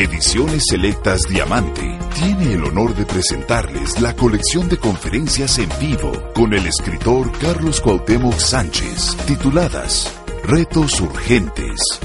[0.00, 6.54] Ediciones Selectas Diamante tiene el honor de presentarles la colección de conferencias en vivo con
[6.54, 10.10] el escritor Carlos Cuauhtémoc Sánchez, tituladas
[10.42, 12.00] Retos Urgentes.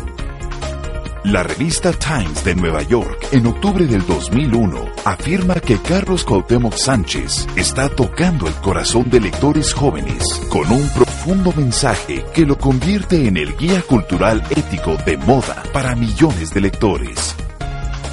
[1.24, 7.48] La revista Times de Nueva York, en octubre del 2001, afirma que Carlos Cuauhtémoc Sánchez
[7.56, 13.38] está tocando el corazón de lectores jóvenes con un profundo mensaje que lo convierte en
[13.38, 17.38] el guía cultural ético de moda para millones de lectores.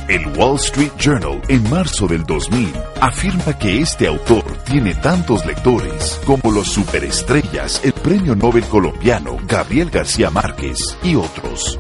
[0.09, 6.21] El Wall Street Journal en marzo del 2000 afirma que este autor tiene tantos lectores
[6.27, 11.79] como los superestrellas, el premio Nobel colombiano Gabriel García Márquez y otros.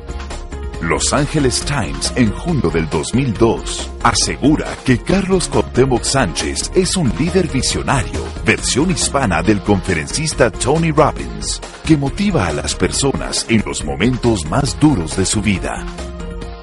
[0.80, 7.48] Los Angeles Times en junio del 2002 asegura que Carlos Cuauhtémoc Sánchez es un líder
[7.48, 14.46] visionario, versión hispana del conferencista Tony Robbins, que motiva a las personas en los momentos
[14.46, 15.84] más duros de su vida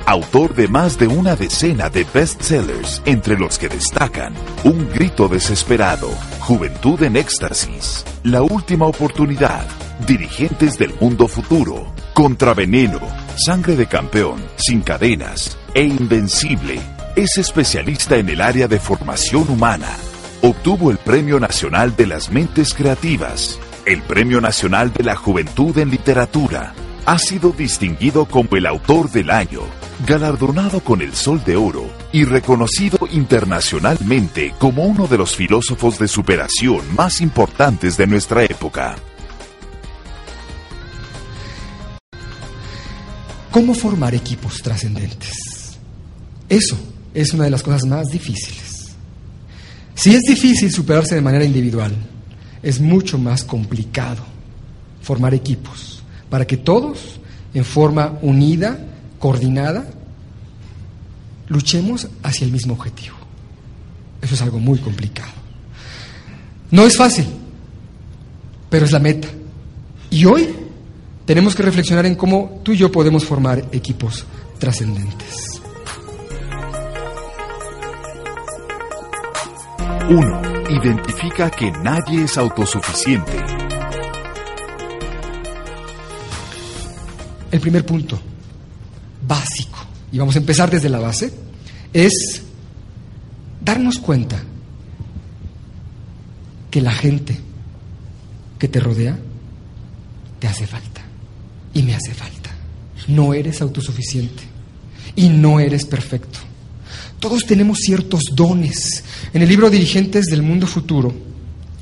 [0.09, 6.09] autor de más de una decena de bestsellers, entre los que destacan Un grito desesperado,
[6.39, 9.67] Juventud en éxtasis, La última oportunidad,
[10.07, 12.99] Dirigentes del mundo futuro, Contraveneno,
[13.35, 16.81] Sangre de campeón, Sin cadenas e Invencible.
[17.15, 19.89] Es especialista en el área de formación humana.
[20.41, 25.91] Obtuvo el Premio Nacional de las Mentes Creativas, el Premio Nacional de la Juventud en
[25.91, 26.73] Literatura,
[27.09, 29.61] ha sido distinguido como el autor del año,
[30.05, 36.07] galardonado con el Sol de Oro y reconocido internacionalmente como uno de los filósofos de
[36.07, 38.95] superación más importantes de nuestra época.
[43.49, 45.79] ¿Cómo formar equipos trascendentes?
[46.47, 46.77] Eso
[47.15, 48.91] es una de las cosas más difíciles.
[49.95, 51.91] Si es difícil superarse de manera individual,
[52.61, 54.23] es mucho más complicado
[55.01, 55.88] formar equipos
[56.29, 57.19] para que todos,
[57.53, 58.79] en forma unida,
[59.17, 59.87] coordinada,
[61.47, 63.15] luchemos hacia el mismo objetivo.
[64.21, 65.31] Eso es algo muy complicado.
[66.71, 67.25] No es fácil,
[68.69, 69.27] pero es la meta.
[70.11, 70.55] Y hoy
[71.25, 74.25] tenemos que reflexionar en cómo tú y yo podemos formar equipos
[74.59, 75.61] trascendentes.
[80.09, 83.68] Uno, identifica que nadie es autosuficiente
[87.51, 88.19] El primer punto,
[89.27, 89.79] básico,
[90.11, 91.31] y vamos a empezar desde la base,
[91.93, 92.43] es
[93.61, 94.41] darnos cuenta
[96.69, 97.37] que la gente
[98.57, 99.17] que te rodea
[100.39, 101.01] te hace falta
[101.73, 102.51] y me hace falta.
[103.07, 104.43] No eres autosuficiente
[105.15, 106.39] y no eres perfecto.
[107.19, 109.03] Todos tenemos ciertos dones.
[109.33, 111.13] En el libro Dirigentes del Mundo Futuro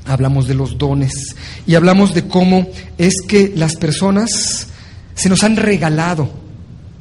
[0.05, 1.35] hablamos de los dones
[1.65, 2.67] y hablamos de cómo
[2.97, 4.66] es que las personas
[5.17, 6.29] se nos han regalado.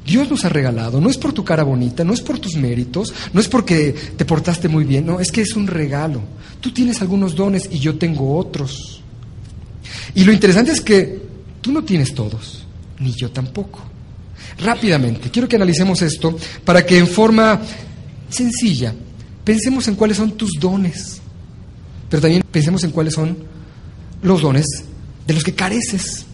[0.04, 1.00] Dios nos ha regalado.
[1.00, 4.24] No es por tu cara bonita, no es por tus méritos, no es porque te
[4.24, 6.22] portaste muy bien, no, es que es un regalo.
[6.60, 9.02] Tú tienes algunos dones y yo tengo otros.
[10.14, 11.20] Y lo interesante es que
[11.60, 12.64] tú no tienes todos,
[12.98, 13.80] ni yo tampoco.
[14.58, 17.60] Rápidamente, quiero que analicemos esto para que en forma
[18.30, 18.94] sencilla
[19.44, 21.20] pensemos en cuáles son tus dones,
[22.08, 23.36] pero también pensemos en cuáles son
[24.22, 24.66] los dones
[25.26, 26.25] de los que careces.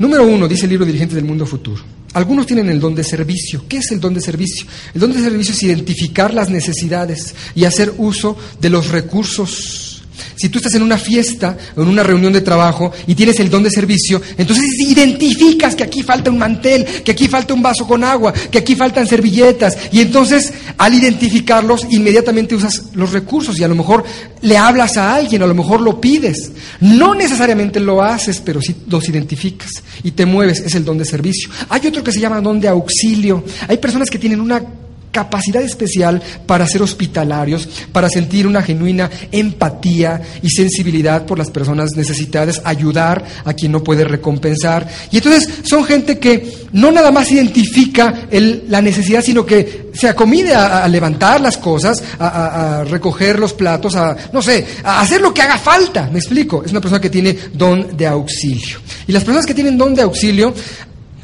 [0.00, 1.82] Número uno, dice el libro Dirigentes del Mundo Futuro.
[2.14, 3.64] Algunos tienen el don de servicio.
[3.68, 4.66] ¿Qué es el don de servicio?
[4.94, 9.89] El don de servicio es identificar las necesidades y hacer uso de los recursos
[10.36, 13.50] si tú estás en una fiesta o en una reunión de trabajo y tienes el
[13.50, 17.86] don de servicio, entonces identificas que aquí falta un mantel, que aquí falta un vaso
[17.86, 19.76] con agua, que aquí faltan servilletas.
[19.92, 24.04] Y entonces al identificarlos, inmediatamente usas los recursos y a lo mejor
[24.40, 26.52] le hablas a alguien, a lo mejor lo pides.
[26.80, 29.70] No necesariamente lo haces, pero sí los identificas
[30.02, 30.60] y te mueves.
[30.60, 31.50] Es el don de servicio.
[31.68, 33.44] Hay otro que se llama don de auxilio.
[33.68, 34.62] Hay personas que tienen una
[35.12, 41.96] capacidad especial para ser hospitalarios, para sentir una genuina empatía y sensibilidad por las personas
[41.96, 44.88] necesitadas, ayudar a quien no puede recompensar.
[45.10, 50.54] Y entonces son gente que no nada más identifica la necesidad, sino que se acomide
[50.54, 55.34] a, levantar las cosas, a, a, recoger los platos, a, no sé, a hacer lo
[55.34, 56.08] que haga falta.
[56.12, 56.62] Me explico.
[56.64, 58.78] Es una persona que tiene don de auxilio.
[59.06, 60.54] Y las personas que tienen don de auxilio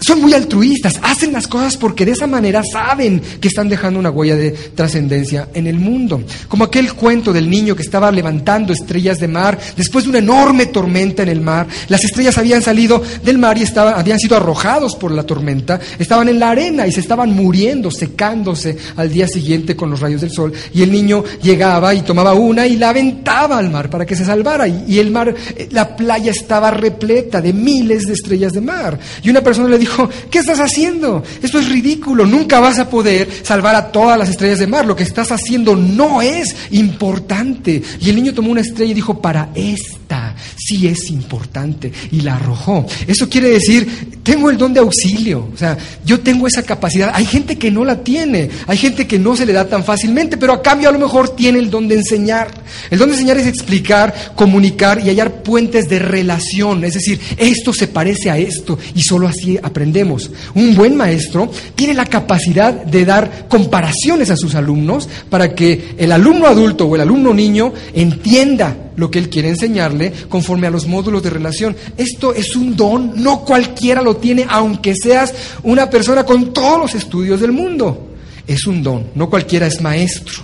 [0.01, 4.11] son muy altruistas, hacen las cosas porque de esa manera saben que están dejando una
[4.11, 6.23] huella de trascendencia en el mundo.
[6.49, 10.67] Como aquel cuento del niño que estaba levantando estrellas de mar después de una enorme
[10.67, 11.67] tormenta en el mar.
[11.89, 16.29] Las estrellas habían salido del mar y estaban, habían sido arrojados por la tormenta, estaban
[16.29, 20.31] en la arena y se estaban muriendo, secándose al día siguiente con los rayos del
[20.31, 20.53] sol.
[20.75, 24.25] Y el niño llegaba y tomaba una y la aventaba al mar para que se
[24.25, 24.69] salvara.
[24.69, 28.99] Y, el mar, eh, la playa estaba repleta de miles de estrellas de mar.
[29.23, 31.23] Y una persona le dijo, dijo, ¿qué estás haciendo?
[31.43, 34.97] Esto es ridículo, nunca vas a poder salvar a todas las estrellas de mar, lo
[34.97, 37.83] que estás haciendo no es importante.
[38.01, 40.26] Y el niño tomó una estrella y dijo, para esta
[40.57, 42.87] sí es importante, y la arrojó.
[43.07, 47.13] Eso quiere decir, tengo el don de auxilio, o sea, yo tengo esa capacidad.
[47.15, 50.37] Hay gente que no la tiene, hay gente que no se le da tan fácilmente,
[50.37, 52.49] pero a cambio a lo mejor tiene el don de enseñar.
[52.91, 57.73] El don de enseñar es explicar, comunicar y hallar puentes de relación, es decir, esto
[57.73, 60.31] se parece a esto y solo así aprendemos.
[60.55, 66.13] Un buen maestro tiene la capacidad de dar comparaciones a sus alumnos para que el
[66.13, 70.87] alumno adulto o el alumno niño entienda lo que él quiere enseñarle conforme a los
[70.87, 71.77] módulos de relación.
[71.97, 75.33] Esto es un don, no cualquiera lo tiene, aunque seas
[75.63, 78.09] una persona con todos los estudios del mundo.
[78.47, 80.43] Es un don, no cualquiera es maestro.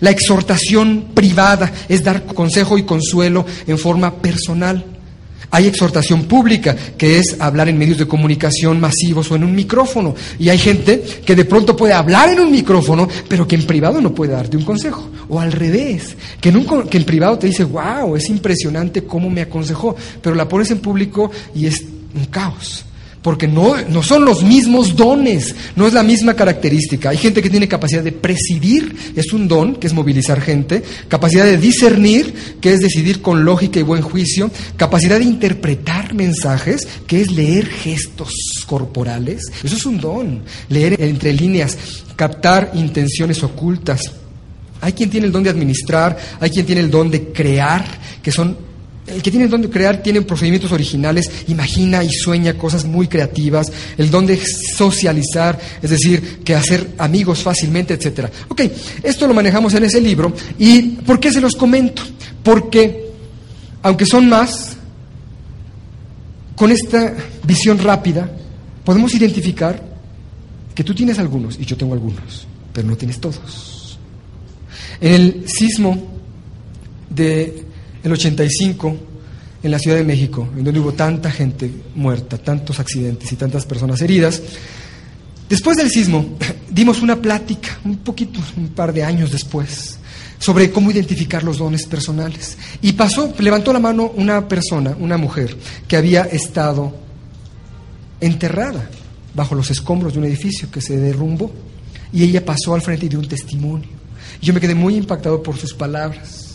[0.00, 4.84] La exhortación privada es dar consejo y consuelo en forma personal.
[5.50, 10.14] Hay exhortación pública, que es hablar en medios de comunicación masivos o en un micrófono.
[10.38, 14.00] Y hay gente que de pronto puede hablar en un micrófono, pero que en privado
[14.00, 15.10] no puede darte un consejo.
[15.28, 19.96] O al revés, que en, en privado te dice, wow, es impresionante cómo me aconsejó,
[20.20, 21.84] pero la pones en público y es
[22.14, 22.84] un caos
[23.26, 27.10] porque no, no, son los mismos dones, no es la misma característica.
[27.10, 31.44] Hay gente que tiene capacidad de presidir, es un don, que es movilizar gente, capacidad
[31.44, 37.20] de discernir, que es decidir con lógica y buen juicio, capacidad de interpretar mensajes, que
[37.20, 38.32] es leer gestos
[38.64, 41.76] corporales, eso es un don, leer entre líneas,
[42.14, 44.02] captar intenciones ocultas.
[44.80, 47.84] Hay quien tiene el don de administrar, hay quien tiene el don de crear,
[48.22, 48.65] que son
[49.06, 53.06] el que tiene el don de crear tiene procedimientos originales, imagina y sueña cosas muy
[53.06, 54.40] creativas, el don de
[54.76, 58.28] socializar, es decir, que hacer amigos fácilmente, etc.
[58.48, 58.62] Ok,
[59.02, 60.32] esto lo manejamos en ese libro.
[60.58, 62.02] ¿Y por qué se los comento?
[62.42, 63.10] Porque,
[63.82, 64.76] aunque son más,
[66.56, 67.14] con esta
[67.44, 68.30] visión rápida,
[68.84, 69.82] podemos identificar
[70.74, 73.98] que tú tienes algunos y yo tengo algunos, pero no tienes todos.
[75.00, 76.16] En el sismo
[77.10, 77.65] de
[78.06, 78.96] el 85
[79.64, 83.66] en la Ciudad de México, en donde hubo tanta gente muerta, tantos accidentes y tantas
[83.66, 84.40] personas heridas.
[85.48, 86.24] Después del sismo
[86.70, 89.98] dimos una plática, un poquito, un par de años después,
[90.38, 92.56] sobre cómo identificar los dones personales.
[92.80, 95.56] Y pasó, levantó la mano una persona, una mujer,
[95.88, 96.94] que había estado
[98.20, 98.88] enterrada
[99.34, 101.50] bajo los escombros de un edificio que se derrumbó.
[102.12, 103.88] Y ella pasó al frente y dio un testimonio.
[104.40, 106.45] Y yo me quedé muy impactado por sus palabras.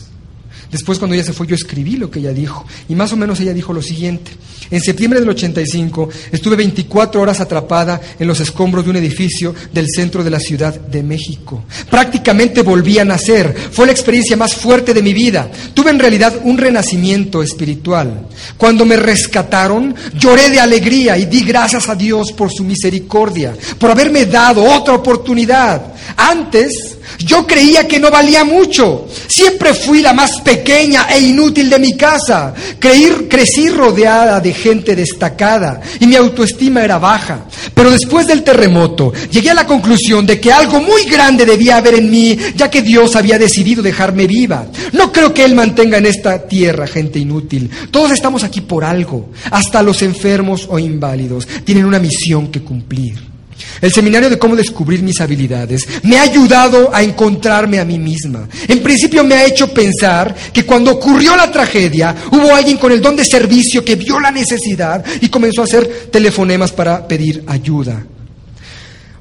[0.72, 2.66] Después, cuando ella se fue, yo escribí lo que ella dijo.
[2.88, 4.32] Y más o menos ella dijo lo siguiente.
[4.70, 9.86] En septiembre del 85 estuve 24 horas atrapada en los escombros de un edificio del
[9.94, 11.64] centro de la Ciudad de México.
[11.90, 13.54] Prácticamente volví a nacer.
[13.70, 15.50] Fue la experiencia más fuerte de mi vida.
[15.74, 18.28] Tuve en realidad un renacimiento espiritual.
[18.56, 23.90] Cuando me rescataron, lloré de alegría y di gracias a Dios por su misericordia, por
[23.90, 25.92] haberme dado otra oportunidad.
[26.16, 29.06] Antes, yo creía que no valía mucho.
[29.26, 32.54] Siempre fui la más pequeña e inútil de mi casa.
[32.78, 37.46] Creí, crecí rodeada de gente destacada y mi autoestima era baja.
[37.74, 41.94] Pero después del terremoto llegué a la conclusión de que algo muy grande debía haber
[41.94, 44.66] en mí, ya que Dios había decidido dejarme viva.
[44.92, 47.70] No creo que Él mantenga en esta tierra gente inútil.
[47.90, 49.30] Todos estamos aquí por algo.
[49.50, 53.31] Hasta los enfermos o inválidos tienen una misión que cumplir.
[53.80, 58.48] El seminario de cómo descubrir mis habilidades me ha ayudado a encontrarme a mí misma.
[58.68, 63.00] En principio me ha hecho pensar que cuando ocurrió la tragedia hubo alguien con el
[63.00, 68.04] don de servicio que vio la necesidad y comenzó a hacer telefonemas para pedir ayuda.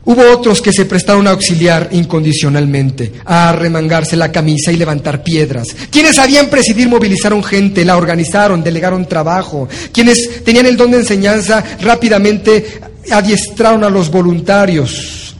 [0.03, 5.67] Hubo otros que se prestaron a auxiliar incondicionalmente, a remangarse la camisa y levantar piedras.
[5.91, 9.69] Quienes sabían presidir movilizaron gente, la organizaron, delegaron trabajo.
[9.91, 15.35] Quienes tenían el don de enseñanza rápidamente adiestraron a los voluntarios.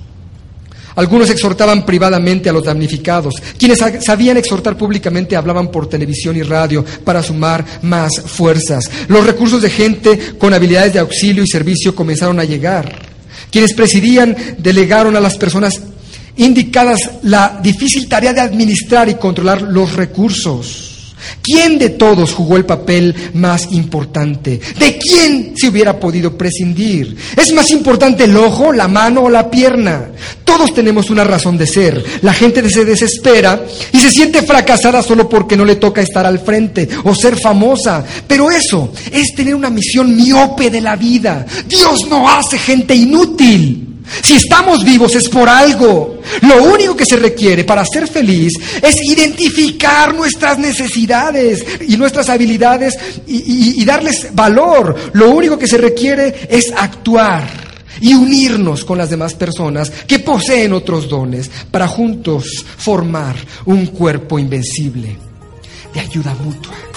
[0.95, 3.35] Algunos exhortaban privadamente a los damnificados.
[3.57, 8.89] Quienes sabían exhortar públicamente hablaban por televisión y radio para sumar más fuerzas.
[9.07, 12.93] Los recursos de gente con habilidades de auxilio y servicio comenzaron a llegar.
[13.49, 15.81] Quienes presidían delegaron a las personas
[16.37, 20.90] indicadas la difícil tarea de administrar y controlar los recursos.
[21.41, 24.59] ¿Quién de todos jugó el papel más importante?
[24.79, 27.15] ¿De quién se hubiera podido prescindir?
[27.35, 30.09] ¿Es más importante el ojo, la mano o la pierna?
[30.43, 32.03] Todos tenemos una razón de ser.
[32.21, 36.39] La gente se desespera y se siente fracasada solo porque no le toca estar al
[36.39, 38.03] frente o ser famosa.
[38.27, 41.45] Pero eso es tener una misión miope de la vida.
[41.67, 43.90] Dios no hace gente inútil.
[44.22, 46.20] Si estamos vivos es por algo.
[46.41, 52.98] Lo único que se requiere para ser feliz es identificar nuestras necesidades y nuestras habilidades
[53.27, 54.96] y, darles valor.
[55.13, 57.43] Lo único que se requiere es actuar
[58.00, 64.39] y unirnos con las demás personas que poseen otros dones para juntos formar un cuerpo
[64.39, 65.17] invencible
[65.93, 66.90] de ayuda mutua.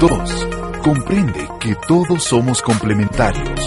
[0.00, 0.46] Dos,
[0.84, 3.60] comprende que todos somos complementarios.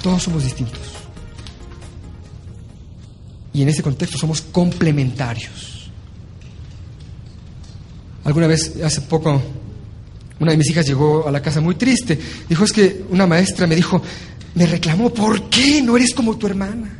[0.00, 0.78] Todos somos distintos.
[3.52, 5.90] Y en ese contexto somos complementarios.
[8.22, 9.42] Alguna vez, hace poco,
[10.38, 12.16] una de mis hijas llegó a la casa muy triste.
[12.48, 14.00] Dijo, es que una maestra me dijo,
[14.54, 16.98] me reclamó, ¿por qué no eres como tu hermana?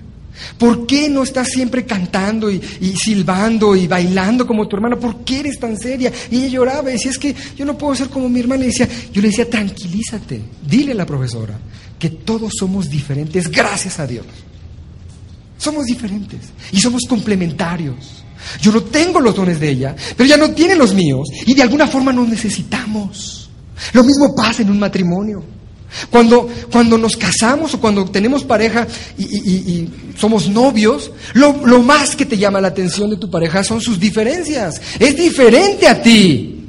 [0.58, 2.60] ¿Por qué no estás siempre cantando y,
[2.96, 4.96] silbando y bailando como tu hermana?
[4.96, 6.12] ¿Por qué eres tan seria?
[6.30, 8.64] Y ella lloraba y decía, es que yo no puedo ser como mi hermana.
[8.64, 11.58] Y decía, yo le decía, tranquilízate, dile a la profesora
[11.98, 14.26] que todos somos diferentes, gracias a Dios.
[15.58, 16.40] Somos diferentes
[16.72, 18.24] y somos complementarios.
[18.62, 21.62] Yo no tengo los dones de ella, pero ella no tiene los míos y de
[21.62, 23.50] alguna forma nos necesitamos.
[23.92, 25.59] Lo mismo pasa en un matrimonio.
[26.10, 28.86] Cuando, cuando nos casamos o cuando tenemos pareja
[29.18, 33.80] y, somos novios, lo, lo, más que te llama la atención de tu pareja son
[33.80, 34.80] sus diferencias.
[34.98, 36.60] Es diferente a ti.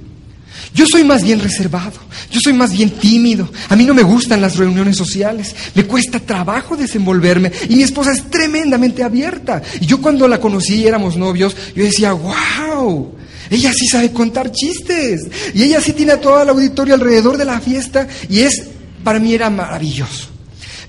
[0.74, 2.00] Yo soy más bien reservado,
[2.30, 3.50] yo soy más bien tímido.
[3.68, 8.14] A mí no me gustan las reuniones sociales, me cuesta trabajo desenvolverme y mi esposa
[8.14, 9.62] es tremendamente abierta.
[9.82, 13.16] Y yo cuando la conocí y éramos novios, yo decía, wow,
[13.50, 17.46] ella sí sabe contar chistes y ella sí tiene a toda la auditorio alrededor de
[17.46, 18.71] la fiesta y es
[19.04, 20.28] para mí era maravilloso.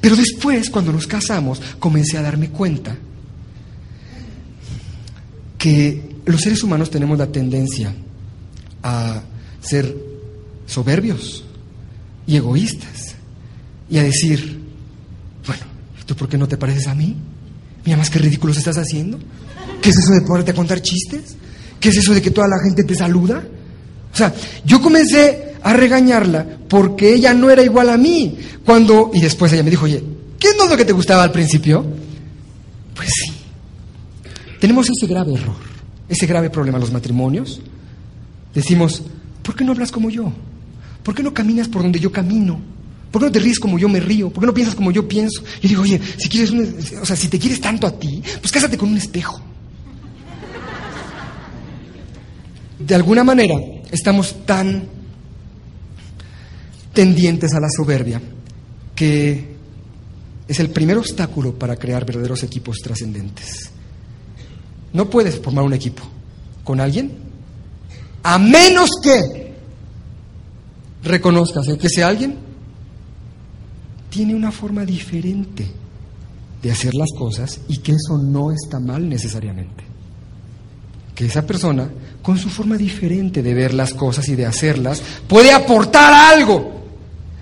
[0.00, 2.97] Pero después, cuando nos casamos, comencé a darme cuenta
[5.59, 7.95] que los seres humanos tenemos la tendencia
[8.83, 9.23] a
[9.61, 9.95] ser
[10.66, 11.45] soberbios
[12.26, 13.14] y egoístas
[13.88, 14.61] y a decir,
[15.47, 15.62] bueno,
[16.04, 17.16] ¿tú por qué no te pareces a mí?
[17.85, 19.19] Mira más qué ridículos estás haciendo.
[19.81, 21.37] ¿Qué es eso de poderte a contar chistes?
[21.78, 23.42] ¿Qué es eso de que toda la gente te saluda?
[24.12, 28.37] O sea, yo comencé a regañarla porque ella no era igual a mí.
[28.64, 30.02] Cuando, y después ella me dijo, oye,
[30.38, 31.85] ¿qué es lo que te gustaba al principio?
[32.95, 33.33] Pues sí.
[34.61, 35.57] Tenemos ese grave error,
[36.09, 37.61] ese grave problema los matrimonios.
[38.54, 39.02] Decimos,
[39.42, 40.33] ¿por qué no hablas como yo?
[41.02, 42.61] ¿Por qué no caminas por donde yo camino?
[43.11, 44.31] ¿Por qué no te ríes como yo me río?
[44.31, 45.42] ¿Por qué no piensas como yo pienso?
[45.61, 46.52] Yo digo, oye, si quieres,
[47.00, 49.40] o sea, si te quieres tanto a ti, pues cásate con un espejo.
[52.78, 53.54] De alguna manera,
[53.90, 55.01] estamos tan
[56.92, 58.20] tendientes a la soberbia,
[58.94, 59.52] que
[60.49, 63.70] es el primer obstáculo para crear verdaderos equipos trascendentes.
[64.92, 66.02] No puedes formar un equipo
[66.64, 67.12] con alguien
[68.22, 69.52] a menos que
[71.02, 72.37] reconozcas que ese alguien
[74.11, 75.66] tiene una forma diferente
[76.62, 79.84] de hacer las cosas y que eso no está mal necesariamente.
[81.14, 81.90] Que esa persona,
[82.22, 86.82] con su forma diferente de ver las cosas y de hacerlas, puede aportar algo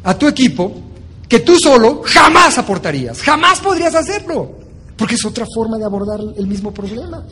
[0.05, 0.83] a tu equipo
[1.29, 4.59] que tú solo jamás aportarías, jamás podrías hacerlo,
[4.97, 7.25] porque es otra forma de abordar el mismo problema.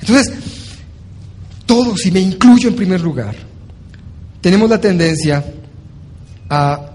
[0.00, 0.32] Entonces,
[1.66, 3.34] todos, y me incluyo en primer lugar,
[4.40, 5.44] tenemos la tendencia
[6.48, 6.90] a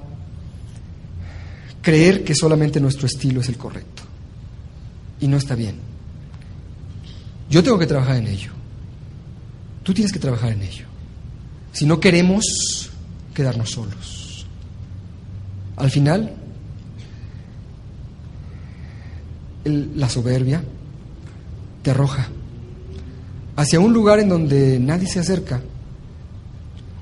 [1.82, 4.04] creer que solamente nuestro estilo es el correcto.
[5.22, 5.76] Y no está bien.
[7.50, 8.52] Yo tengo que trabajar en ello.
[9.84, 10.86] Tú tienes que trabajar en ello.
[11.74, 12.90] Si no queremos
[13.34, 14.19] quedarnos solos.
[15.80, 16.30] Al final,
[19.64, 20.62] la soberbia
[21.82, 22.28] te arroja
[23.56, 25.62] hacia un lugar en donde nadie se acerca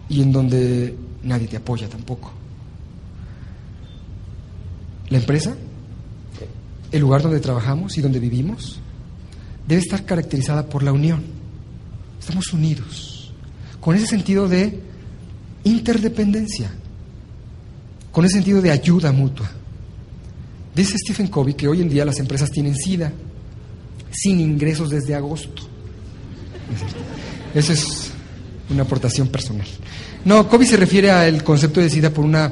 [0.09, 2.31] y en donde nadie te apoya tampoco.
[5.09, 5.55] La empresa,
[6.91, 8.79] el lugar donde trabajamos y donde vivimos,
[9.67, 11.23] debe estar caracterizada por la unión.
[12.19, 13.33] Estamos unidos,
[13.79, 14.79] con ese sentido de
[15.63, 16.71] interdependencia,
[18.17, 19.47] con ese sentido de ayuda mutua.
[20.73, 23.11] Dice Stephen Covey que hoy en día las empresas tienen SIDA
[24.09, 25.61] sin ingresos desde agosto.
[27.53, 28.09] Esa es
[28.71, 29.67] una aportación personal.
[30.25, 32.51] No, Covey se refiere al concepto de SIDA por una,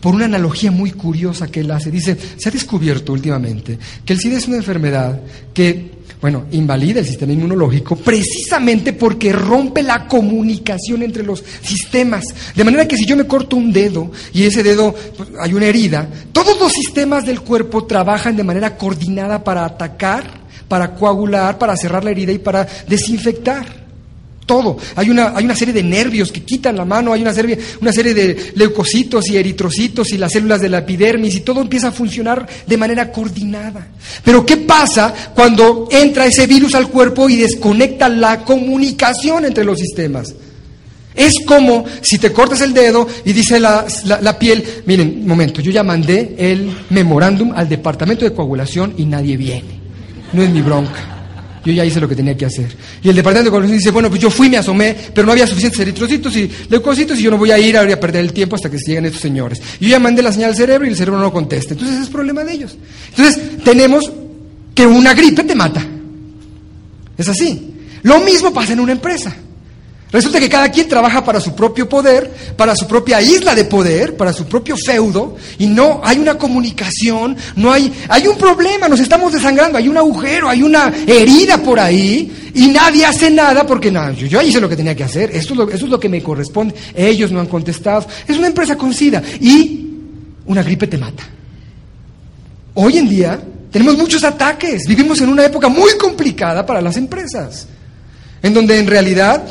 [0.00, 1.90] por una analogía muy curiosa que él hace.
[1.90, 5.20] Dice, se ha descubierto últimamente que el SIDA es una enfermedad
[5.52, 12.24] que bueno, invalida el sistema inmunológico precisamente porque rompe la comunicación entre los sistemas.
[12.54, 15.66] De manera que si yo me corto un dedo y ese dedo pues, hay una
[15.66, 21.76] herida, todos los sistemas del cuerpo trabajan de manera coordinada para atacar, para coagular, para
[21.76, 23.79] cerrar la herida y para desinfectar
[24.46, 24.76] todo.
[24.96, 27.92] Hay una, hay una serie de nervios que quitan la mano, hay una serie, una
[27.92, 31.92] serie de leucocitos y eritrocitos y las células de la epidermis y todo empieza a
[31.92, 33.88] funcionar de manera coordinada.
[34.24, 39.78] Pero ¿qué pasa cuando entra ese virus al cuerpo y desconecta la comunicación entre los
[39.78, 40.34] sistemas?
[41.14, 45.70] Es como si te cortas el dedo y dice la, la, piel, miren, momento, yo
[45.70, 49.80] ya mandé el memorándum al departamento de coagulación y nadie viene.
[50.32, 51.19] No es mi bronca.
[51.64, 52.74] Yo ya hice lo que tenía que hacer.
[53.02, 55.46] Y el departamento de coagulación dice, bueno, pues yo fui, me asomé, pero no había
[55.46, 58.70] suficientes eritrocitos y leucocitos y yo no voy a ir a perder el tiempo hasta
[58.70, 59.60] que lleguen estos señores.
[59.80, 61.74] Yo ya mandé la señal al cerebro y el cerebro no contesta.
[61.74, 62.76] Entonces ese es problema de ellos.
[63.10, 64.10] Entonces tenemos
[64.74, 65.84] que una gripe te mata.
[67.18, 67.74] Es así.
[68.02, 69.36] Lo mismo pasa en una empresa.
[70.12, 74.16] Resulta que cada quien trabaja para su propio poder, para su propia isla de poder,
[74.16, 78.98] para su propio feudo, y no hay una comunicación, no hay, hay un problema, nos
[78.98, 83.92] estamos desangrando, hay un agujero, hay una herida por ahí, y nadie hace nada porque
[83.92, 86.00] nada, yo, yo hice lo que tenía que hacer, esto es lo, eso es lo
[86.00, 88.90] que me corresponde, ellos no han contestado, es una empresa con
[89.40, 89.86] y
[90.46, 91.22] una gripe te mata.
[92.74, 93.40] Hoy en día
[93.70, 97.68] tenemos muchos ataques, vivimos en una época muy complicada para las empresas,
[98.42, 99.44] en donde en realidad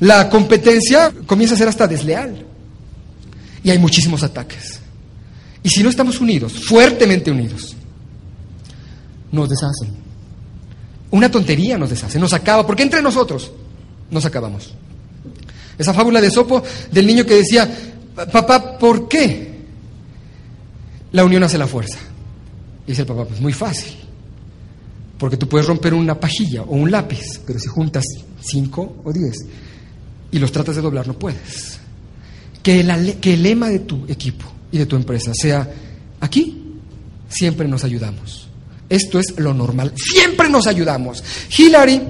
[0.00, 2.46] la competencia comienza a ser hasta desleal.
[3.62, 4.80] Y hay muchísimos ataques.
[5.62, 7.76] Y si no estamos unidos, fuertemente unidos,
[9.30, 10.00] nos deshacen.
[11.10, 13.50] Una tontería nos deshace, nos acaba, porque entre nosotros
[14.10, 14.72] nos acabamos.
[15.76, 17.68] Esa fábula de Sopo del niño que decía,
[18.32, 19.60] papá, ¿por qué
[21.12, 21.98] la unión hace la fuerza?
[22.86, 23.96] Y dice el papá, pues muy fácil.
[25.18, 28.04] Porque tú puedes romper una pajilla o un lápiz, pero si juntas
[28.40, 29.36] cinco o diez,
[30.32, 31.78] y los tratas de doblar, no puedes.
[32.62, 35.68] Que, el lema de tu equipo y de tu empresa sea,
[36.20, 36.62] aquí
[37.28, 38.48] siempre nos ayudamos.
[38.88, 41.22] Esto es lo normal, siempre nos ayudamos.
[41.56, 42.00] Hillary,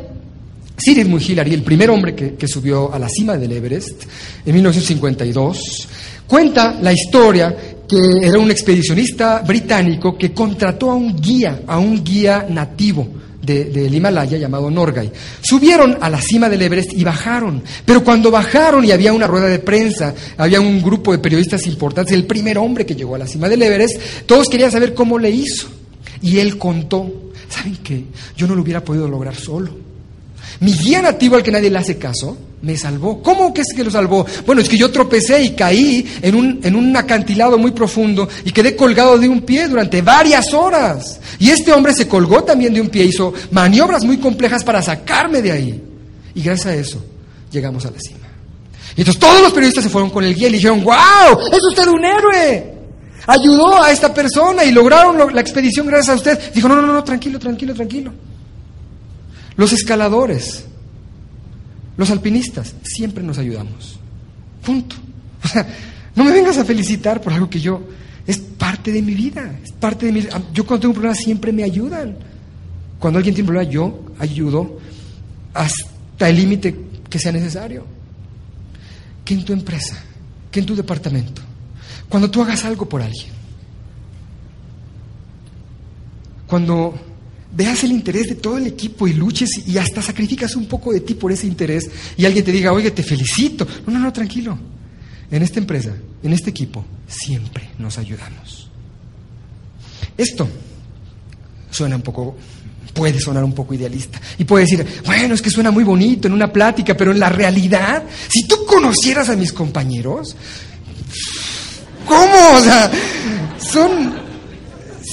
[1.07, 4.05] muy Hillary, el primer hombre que, que subió a la cima del Everest
[4.47, 5.89] en 1952,
[6.27, 7.55] cuenta la historia
[7.87, 13.95] que era un expedicionista británico que contrató a un guía, a un guía nativo del
[13.95, 15.11] Himalaya llamado Norgay.
[15.41, 17.63] Subieron a la cima del Everest y bajaron.
[17.85, 22.15] Pero cuando bajaron y había una rueda de prensa, había un grupo de periodistas importantes,
[22.15, 25.31] el primer hombre que llegó a la cima del Everest, todos querían saber cómo le
[25.31, 25.69] hizo.
[26.23, 28.05] Y él contó, ¿saben qué?
[28.37, 29.71] Yo no lo hubiera podido lograr solo.
[30.61, 33.23] Mi guía nativo al que nadie le hace caso me salvó.
[33.23, 34.27] ¿Cómo que es que lo salvó?
[34.47, 38.53] Bueno, es que yo tropecé y caí en un, en un acantilado muy profundo y
[38.53, 41.21] quedé colgado de un pie durante varias horas.
[41.39, 45.43] Y este hombre se colgó también de un pie, hizo maniobras muy complejas para sacarme
[45.43, 45.83] de ahí.
[46.35, 47.05] Y gracias a eso
[47.51, 48.19] llegamos a la cima.
[48.97, 51.61] Y entonces todos los periodistas se fueron con el guía y le dijeron, wow, es
[51.71, 52.75] usted un héroe.
[53.27, 56.53] Ayudó a esta persona y lograron la expedición gracias a usted.
[56.53, 58.13] Dijo, no, no, no, tranquilo, tranquilo, tranquilo.
[59.57, 60.65] Los escaladores,
[61.97, 63.99] los alpinistas, siempre nos ayudamos.
[64.65, 64.97] Punto.
[65.43, 65.67] O sea,
[66.15, 67.83] no me vengas a felicitar por algo que yo
[68.27, 70.21] es parte de mi vida, es parte de mi
[70.53, 72.17] yo cuando tengo un problema siempre me ayudan.
[72.99, 74.79] Cuando alguien tiene un problema yo ayudo
[75.55, 76.77] hasta el límite
[77.09, 77.87] que sea necesario.
[79.25, 79.97] Que en tu empresa,
[80.51, 81.43] que en tu departamento,
[82.09, 83.33] cuando tú hagas algo por alguien,
[86.47, 86.95] cuando
[87.53, 91.01] veas el interés de todo el equipo y luches y hasta sacrificas un poco de
[91.01, 93.67] ti por ese interés y alguien te diga, oye, te felicito.
[93.87, 94.59] No, no, no, tranquilo.
[95.31, 98.69] En esta empresa, en este equipo, siempre nos ayudamos.
[100.17, 100.49] Esto
[101.71, 102.37] suena un poco,
[102.93, 104.21] puede sonar un poco idealista.
[104.39, 107.29] Y puede decir, bueno, es que suena muy bonito en una plática, pero en la
[107.29, 110.37] realidad, si tú conocieras a mis compañeros,
[112.07, 112.57] ¿cómo?
[112.57, 112.91] O sea,
[113.59, 114.30] son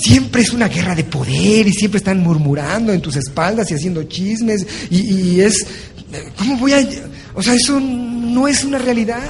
[0.02, 4.04] siempre es una guerra de poder y siempre están murmurando en tus espaldas y haciendo
[4.04, 5.66] chismes y, es,
[6.38, 6.88] ¿cómo voy a...?
[7.34, 9.22] O sea, eso no es una realidad.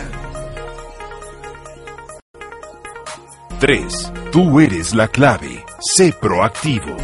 [3.60, 4.12] 3.
[4.32, 5.64] Tú eres la clave.
[5.96, 6.96] Sé proactivo.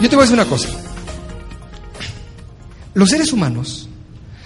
[0.00, 0.68] Yo te voy a decir una cosa.
[2.94, 3.88] Los seres humanos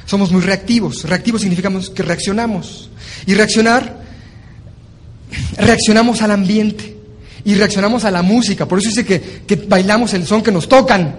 [0.07, 1.05] somos muy reactivos.
[1.05, 2.90] Reactivos significamos que reaccionamos.
[3.27, 3.97] Y reaccionar,
[5.57, 6.97] reaccionamos al ambiente.
[7.45, 8.67] Y reaccionamos a la música.
[8.67, 11.17] Por eso dice que, que bailamos el son que nos tocan.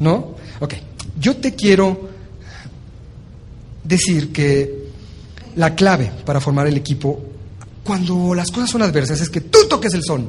[0.00, 0.34] ¿No?
[0.60, 0.74] Ok.
[1.18, 2.08] Yo te quiero
[3.82, 4.88] decir que
[5.56, 7.20] la clave para formar el equipo,
[7.82, 10.28] cuando las cosas son adversas, es que tú toques el son.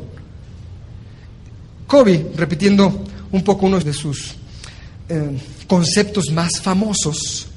[1.86, 4.36] Kobe, repitiendo un poco uno de sus
[5.10, 7.48] eh, conceptos más famosos,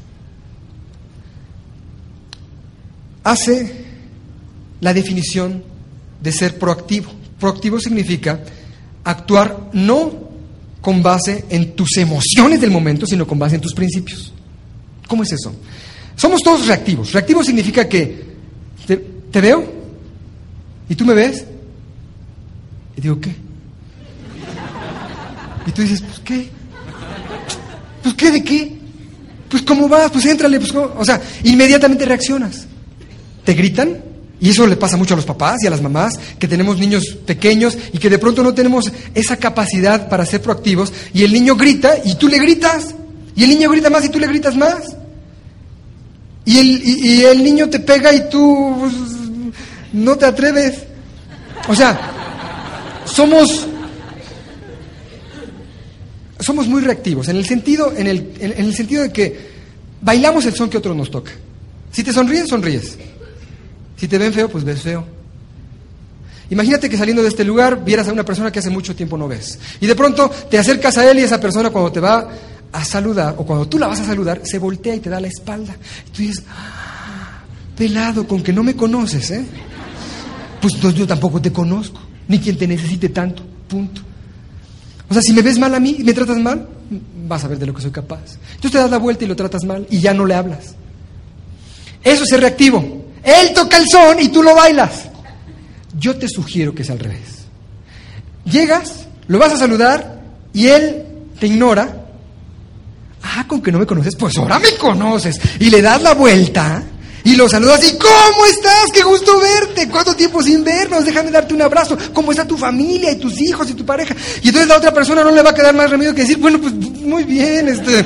[3.22, 3.91] hace
[4.82, 5.62] la definición
[6.20, 7.10] de ser proactivo.
[7.40, 8.40] Proactivo significa
[9.04, 10.12] actuar no
[10.80, 14.32] con base en tus emociones del momento, sino con base en tus principios.
[15.06, 15.54] ¿Cómo es eso?
[16.16, 17.12] Somos todos reactivos.
[17.12, 18.24] Reactivo significa que
[18.86, 19.64] te, veo
[20.88, 21.44] y tú me ves
[22.96, 23.34] y digo, ¿qué?
[25.64, 26.50] Y tú dices, pues qué.
[28.02, 28.78] Pues qué de qué.
[29.48, 30.92] Pues cómo vas, pues éntrale, pues cómo?
[30.98, 32.66] o sea, inmediatamente reaccionas.
[33.44, 34.11] Te gritan
[34.42, 37.16] y eso le pasa mucho a los papás y a las mamás, que tenemos niños
[37.24, 41.54] pequeños y que de pronto no tenemos esa capacidad para ser proactivos y el niño
[41.54, 42.92] grita y tú le gritas
[43.36, 44.96] y el niño grita más y tú le gritas más.
[46.44, 48.92] Y el, y, el niño te pega y tú pues,
[49.92, 50.74] no te atreves.
[51.68, 52.00] O sea,
[53.04, 53.68] somos
[56.40, 59.52] somos muy reactivos, en el, sentido, en, el, en el sentido de que
[60.00, 61.30] bailamos el son que otro nos toca.
[61.92, 62.98] Si te sonríes, sonríes.
[64.02, 65.04] Si te ven feo, pues ves feo.
[66.50, 69.28] Imagínate que saliendo de este lugar vieras a una persona que hace mucho tiempo no
[69.28, 69.60] ves.
[69.80, 72.28] Y de pronto te acercas a él y esa persona cuando te va
[72.72, 75.28] a saludar, o cuando tú la vas a saludar, se voltea y te da la
[75.28, 75.76] espalda.
[76.08, 77.44] Y tú dices, ah,
[77.76, 79.44] pelado, con que no me conoces, ¿eh?
[80.60, 84.00] Pues entonces yo tampoco te conozco, ni quien te necesite tanto, punto.
[85.08, 86.68] O sea, si me ves mal a mí y me tratas mal,
[87.28, 88.36] vas a ver de lo que soy capaz.
[88.56, 90.74] Entonces te das la vuelta y lo tratas mal y ya no le hablas.
[92.02, 93.01] Eso es ser reactivo.
[93.22, 95.08] Él toca el son y tú lo bailas.
[95.98, 97.46] Yo te sugiero que sea al revés.
[98.44, 100.20] Llegas, lo vas a saludar
[100.52, 101.04] y él
[101.38, 101.98] te ignora.
[103.22, 105.40] Ah, con que no me conoces, pues ahora me conoces.
[105.60, 106.82] Y le das la vuelta
[107.24, 108.90] y lo saludas y ¿cómo estás?
[108.92, 109.88] Qué gusto verte.
[109.88, 111.04] ¿Cuánto tiempo sin vernos?
[111.04, 111.96] Déjame darte un abrazo.
[112.12, 114.14] ¿Cómo está tu familia y tus hijos y tu pareja?
[114.42, 116.60] Y entonces la otra persona no le va a quedar más remedio que decir, bueno,
[116.60, 118.04] pues muy bien, este.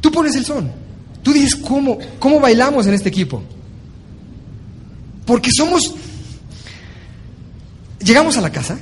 [0.00, 0.85] Tú pones el son.
[1.26, 3.42] Tú dices, ¿cómo, cómo bailamos en este equipo?
[5.24, 5.92] Porque somos...
[7.98, 8.78] Llegamos a la casa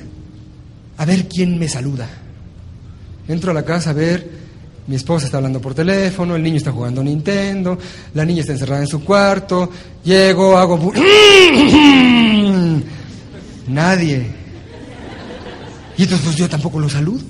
[0.95, 2.07] a ver quién me saluda.
[3.27, 4.29] Entro a la casa a ver
[4.85, 7.79] mi esposa está hablando por teléfono, el niño está jugando Nintendo,
[8.13, 9.71] la niña está encerrada en su cuarto,
[10.03, 10.93] llego, hago...
[13.69, 14.27] Nadie.
[15.97, 17.23] Y entonces pues yo tampoco lo saludo.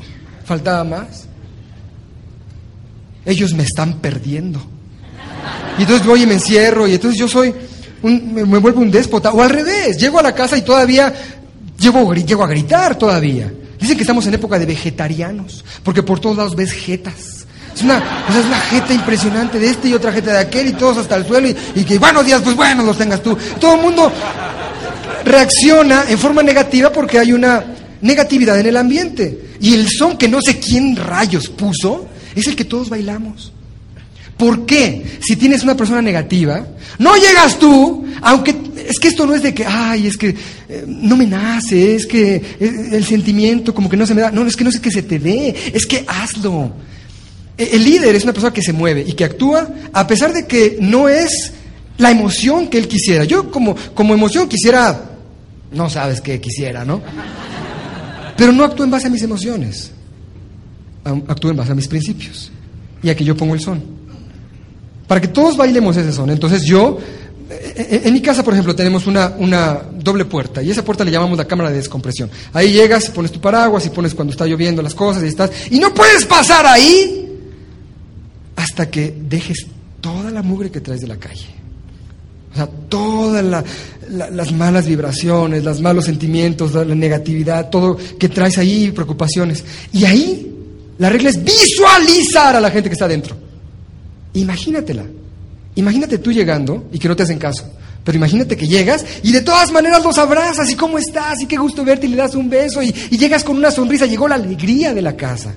[0.43, 1.29] Faltaba más.
[3.23, 4.74] Ellos me están perdiendo.
[5.77, 7.53] Y entonces voy y me encierro y entonces yo soy,
[8.01, 9.31] un, me, vuelvo un déspota.
[9.31, 11.13] O al revés, llego a la casa y todavía
[11.79, 13.51] llego, a gritar todavía.
[13.79, 17.45] Dicen que estamos en época de vegetarianos, porque por todos lados ves jetas.
[17.75, 17.97] Es una,
[18.29, 21.27] es una jeta impresionante de este y otra jeta de aquel y todos hasta el
[21.27, 23.37] suelo y, que buenos días, pues bueno, los tengas tú.
[23.59, 24.11] Todo el mundo
[25.25, 27.65] reacciona en forma negativa porque hay una
[28.01, 29.55] negatividad en el ambiente.
[29.59, 33.51] Y el son que no sé quién rayos puso es el que todos bailamos.
[34.37, 35.19] ¿Por qué?
[35.21, 36.65] Si tienes una persona negativa,
[36.99, 38.53] no llegas tú, aunque
[38.87, 40.35] es que esto no es de que, ay, es que
[40.67, 44.31] eh, no me nace, es que eh, el sentimiento como que no se me da,
[44.31, 46.73] no, es que no es que se te dé, es que hazlo.
[47.57, 50.77] El líder es una persona que se mueve y que actúa a pesar de que
[50.81, 51.53] no es
[51.97, 53.23] la emoción que él quisiera.
[53.23, 55.11] Yo como, como emoción quisiera,
[55.71, 57.01] no sabes qué quisiera, ¿no?
[58.35, 59.91] Pero no actúo en base a mis emociones,
[61.05, 62.51] actúo en base a mis principios
[63.01, 63.94] y a que yo pongo el son.
[65.07, 66.29] Para que todos bailemos ese son.
[66.29, 66.97] Entonces yo,
[67.49, 71.37] en mi casa, por ejemplo, tenemos una, una doble puerta y esa puerta le llamamos
[71.37, 72.29] la cámara de descompresión.
[72.53, 75.51] Ahí llegas, pones tu paraguas y pones cuando está lloviendo las cosas y estás...
[75.69, 77.39] Y no puedes pasar ahí
[78.55, 79.67] hasta que dejes
[80.01, 81.47] toda la mugre que traes de la calle.
[82.51, 83.43] O sea, todas
[84.09, 89.63] las malas vibraciones, los malos sentimientos, la, negatividad, todo que traes ahí, preocupaciones.
[89.91, 90.55] Y ahí
[90.97, 93.35] la regla es visualizar a la gente que está dentro.
[94.35, 95.05] Imagínatela.
[95.75, 97.69] Imagínate tú llegando y que no te hacen caso.
[98.03, 101.57] Pero imagínate que llegas y de todas maneras los abrazas y cómo estás y qué
[101.57, 104.05] gusto verte y le das un beso y llegas con una sonrisa.
[104.05, 105.55] Llegó la alegría de la casa.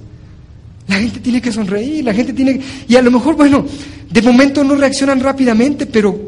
[0.89, 3.65] La gente tiene que sonreír, la gente tiene Y a lo mejor, bueno,
[4.11, 6.19] de momento no reaccionan rápidamente, pero,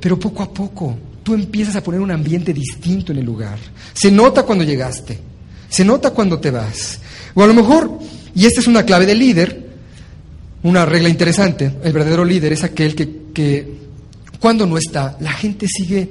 [0.00, 3.58] pero poco a poco, tú empiezas a poner un ambiente distinto en el lugar.
[3.94, 5.16] Se nota cuando llegaste,
[5.68, 6.98] se nota cuando te vas.
[7.34, 8.00] O a lo mejor,
[8.34, 9.59] y esta es una clave del líder,
[10.62, 13.80] una regla interesante, el verdadero líder es aquel que, que
[14.38, 16.08] cuando no está, la gente sigue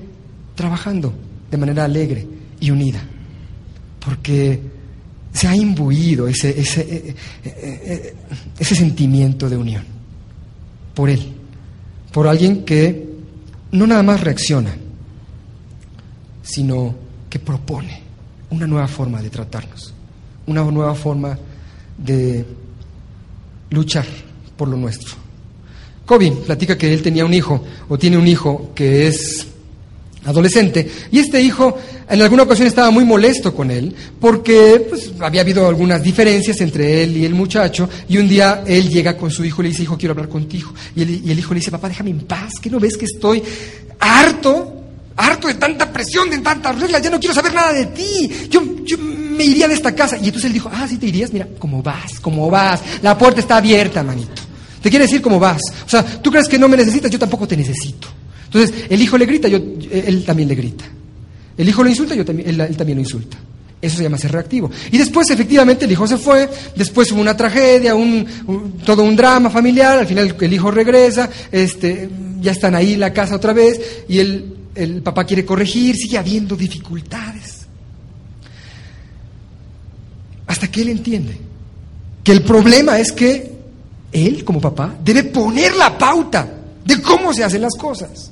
[0.56, 1.14] trabajando
[1.50, 2.26] de manera alegre
[2.60, 3.02] y unida,
[4.04, 4.60] porque
[5.32, 8.16] se ha imbuido ese, ese, eh, eh, eh,
[8.58, 9.84] ese sentimiento de unión
[10.94, 11.32] por él,
[12.12, 13.08] por alguien que
[13.72, 14.76] no nada más reacciona,
[16.42, 16.96] sino
[17.30, 18.02] que propone
[18.50, 19.94] una nueva forma de tratarnos,
[20.48, 21.38] una nueva forma
[21.98, 22.46] de
[23.70, 24.29] luchar
[24.60, 25.16] por lo nuestro.
[26.06, 29.48] Kobe platica que él tenía un hijo, o tiene un hijo que es
[30.26, 31.78] adolescente, y este hijo
[32.10, 37.04] en alguna ocasión estaba muy molesto con él, porque pues, había habido algunas diferencias entre
[37.04, 39.84] él y el muchacho, y un día él llega con su hijo y le dice,
[39.84, 40.74] hijo, quiero hablar contigo.
[40.94, 43.06] Y el, y el hijo le dice, papá, déjame en paz, que no ves que
[43.06, 43.42] estoy
[44.00, 44.76] harto
[45.16, 48.48] harto de tanta presión, de tantas reglas, ya no quiero saber nada de ti.
[48.50, 50.16] Yo, yo me iría de esta casa.
[50.18, 52.20] Y entonces él dijo, ah, sí te irías, mira, ¿cómo vas?
[52.22, 52.82] ¿Cómo vas?
[53.02, 54.49] La puerta está abierta, manito.
[54.82, 55.62] Te quiere decir cómo vas.
[55.86, 58.08] O sea, tú crees que no me necesitas, yo tampoco te necesito.
[58.46, 59.58] Entonces, el hijo le grita, yo,
[59.92, 60.86] él también le grita.
[61.58, 63.38] El hijo lo insulta, yo también, él, también lo insulta.
[63.82, 64.72] Eso se llama ser reactivo.
[64.92, 68.26] Y después, efectivamente, el hijo se fue, después hubo una tragedia, un,
[68.86, 72.10] todo un drama familiar, al final el hijo regresa, este,
[72.42, 76.18] ya están ahí en la casa otra vez, y el, el papá quiere corregir, sigue
[76.18, 77.68] habiendo dificultades.
[80.48, 81.38] Hasta que él entiende
[82.24, 83.59] que el problema es que
[84.12, 86.48] él, como papá, debe poner la pauta
[86.84, 88.32] de cómo se hacen las cosas.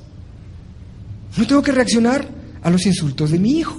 [1.36, 2.26] No tengo que reaccionar
[2.62, 3.76] a los insultos de mi hijo.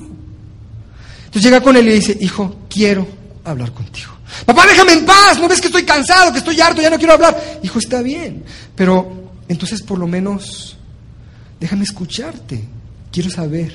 [1.26, 3.06] Entonces llega con él y le dice, hijo, quiero
[3.44, 4.14] hablar contigo.
[4.46, 7.14] Papá, déjame en paz, no ves que estoy cansado, que estoy harto, ya no quiero
[7.14, 7.60] hablar.
[7.62, 8.44] Hijo, está bien,
[8.76, 10.78] pero entonces por lo menos
[11.60, 12.64] déjame escucharte.
[13.12, 13.74] Quiero saber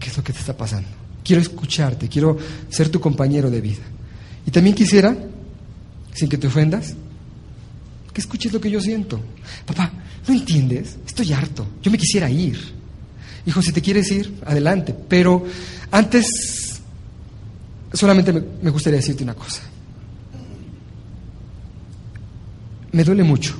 [0.00, 0.88] qué es lo que te está pasando.
[1.22, 2.36] Quiero escucharte, quiero
[2.68, 3.82] ser tu compañero de vida.
[4.46, 5.16] Y también quisiera,
[6.14, 6.94] sin que te ofendas,
[8.12, 9.20] que escuches lo que yo siento.
[9.66, 9.90] Papá,
[10.26, 10.98] ¿no entiendes?
[11.06, 12.58] Estoy harto, yo me quisiera ir.
[13.46, 14.94] Hijo, si te quieres ir, adelante.
[15.08, 15.44] Pero
[15.90, 16.80] antes,
[17.92, 19.62] solamente me, gustaría decirte una cosa.
[22.92, 23.54] Me duele mucho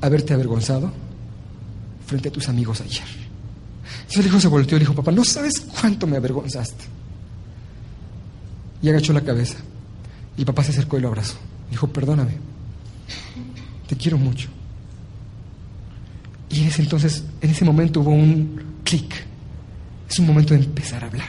[0.00, 0.92] haberte avergonzado
[2.06, 3.08] frente a tus amigos ayer.
[4.00, 6.84] Entonces el hijo se volteó y dijo, papá, no sabes cuánto me avergonzaste.
[8.82, 9.56] Y agachó la cabeza.
[10.36, 11.36] Y papá se acercó y lo abrazó.
[11.70, 12.36] Dijo, perdóname,
[13.90, 14.48] te quiero mucho.
[16.48, 19.12] Y en ese entonces, en ese momento hubo un clic.
[20.08, 21.28] Es un momento de empezar a hablar.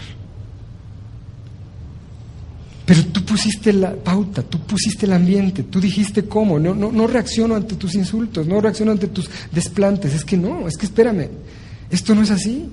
[2.86, 7.08] Pero tú pusiste la pauta, tú pusiste el ambiente, tú dijiste cómo, no, no, no
[7.08, 10.14] reacciono ante tus insultos, no reacciono ante tus desplantes.
[10.14, 11.30] Es que no, es que espérame,
[11.90, 12.70] esto no es así.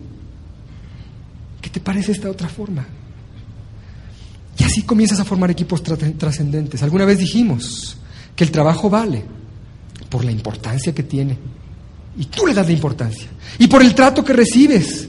[1.63, 2.87] ¿Qué te parece esta otra forma?
[4.59, 6.83] Y así comienzas a formar equipos trascendentes.
[6.83, 7.97] Alguna vez dijimos
[8.37, 9.39] que el trabajo vale
[10.09, 11.37] por la importancia que tiene.
[12.19, 13.29] Y tú le das la importancia.
[13.59, 15.09] Y por el trato que recibes.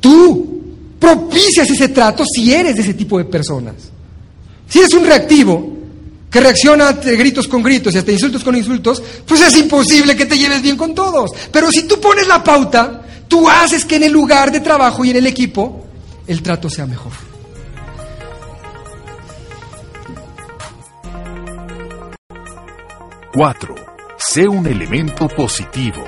[0.00, 0.52] Tú
[0.98, 3.74] propicias ese trato si eres de ese tipo de personas.
[4.68, 5.72] Si eres un reactivo
[6.30, 10.26] que reacciona ante gritos con gritos y hasta insultos con insultos, pues es imposible que
[10.26, 11.30] te lleves bien con todos.
[11.50, 15.10] Pero si tú pones la pauta, tú haces que en el lugar de trabajo y
[15.10, 15.84] en el equipo
[16.26, 17.12] el trato sea mejor.
[23.34, 23.81] Cuatro.
[24.30, 26.04] Sé un elemento positivo.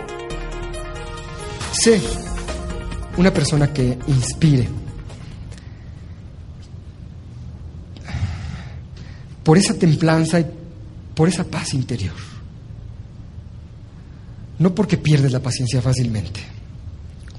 [1.72, 2.00] Sé
[3.16, 4.68] una persona que inspire.
[9.42, 10.46] Por esa templanza y
[11.14, 12.14] por esa paz interior.
[14.58, 16.40] No porque pierdes la paciencia fácilmente.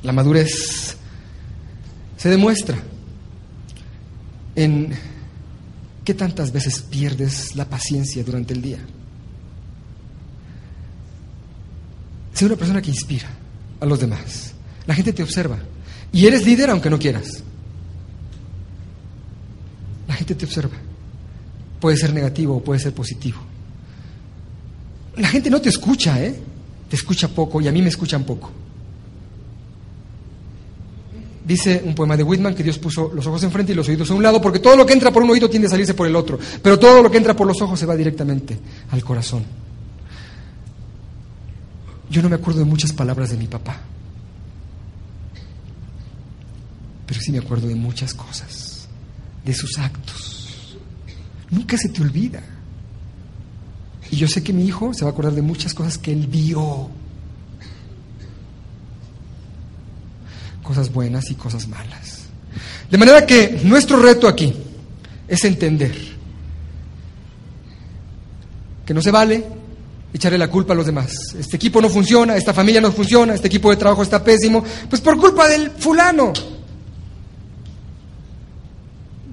[0.03, 0.97] La madurez
[2.17, 2.77] se demuestra
[4.55, 4.93] en
[6.03, 8.79] qué tantas veces pierdes la paciencia durante el día.
[12.36, 13.30] Sé una persona que inspira
[13.80, 14.54] a los demás.
[14.86, 15.58] La gente te observa.
[16.12, 17.41] Y eres líder aunque no quieras.
[20.06, 20.76] La gente te observa.
[21.80, 23.39] Puede ser negativo o puede ser positivo.
[25.15, 26.36] La gente no te escucha, ¿eh?
[26.89, 28.52] Te escucha poco y a mí me escuchan poco.
[31.48, 34.13] Dice un poema de Whitman que Dios puso los ojos enfrente y los oídos a
[34.13, 36.15] un lado, porque todo lo que entra por un oído tiende a salirse por el
[36.17, 38.58] otro, pero todo lo que entra por los ojos se va directamente
[38.91, 39.64] al corazón.
[42.10, 43.82] Yo no me acuerdo de muchas palabras de mi papá,
[47.06, 48.88] pero sí me acuerdo de muchas cosas,
[49.44, 50.78] de sus actos.
[51.50, 52.41] Nunca se te olvida.
[54.12, 56.28] Y yo sé que mi hijo se va a acordar de muchas cosas que él
[56.28, 56.89] vio.
[60.65, 62.24] cosas buenas y cosas malas.
[62.89, 64.54] De manera que nuestro reto aquí
[65.28, 65.96] es entender
[68.86, 69.46] que no se vale
[70.15, 71.13] echarle la culpa a los demás.
[71.38, 75.01] Este equipo no funciona, esta familia no funciona, este equipo de trabajo está pésimo, pues
[75.01, 76.32] por culpa del fulano.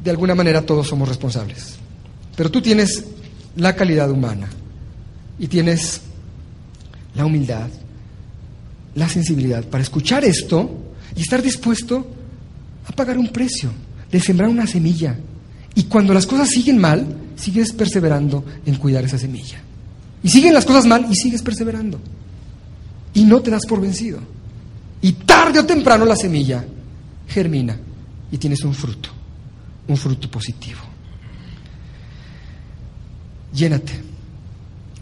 [0.02, 1.76] De alguna manera todos somos responsables.
[2.36, 3.04] Pero tú tienes
[3.54, 4.48] la calidad humana
[5.38, 6.00] y tienes
[7.14, 7.68] la humildad,
[8.96, 10.68] la sensibilidad para escuchar esto
[11.14, 12.04] y estar dispuesto
[12.88, 13.70] a pagar un precio,
[14.10, 15.16] de sembrar una semilla.
[15.76, 19.62] Y cuando las cosas siguen mal, sigues perseverando en cuidar esa semilla.
[20.22, 22.00] Y siguen las cosas mal y sigues perseverando.
[23.14, 24.20] Y no te das por vencido.
[25.00, 26.64] Y tarde o temprano la semilla
[27.26, 27.76] germina
[28.30, 29.08] y tienes un fruto,
[29.88, 30.80] un fruto positivo.
[33.52, 33.92] Llénate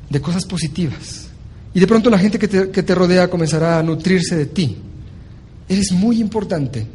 [0.09, 1.29] de cosas positivas.
[1.73, 4.77] Y de pronto la gente que te, que te rodea comenzará a nutrirse de ti.
[5.69, 6.87] Eres muy importante.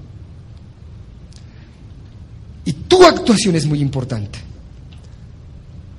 [2.66, 4.40] Y tu actuación es muy importante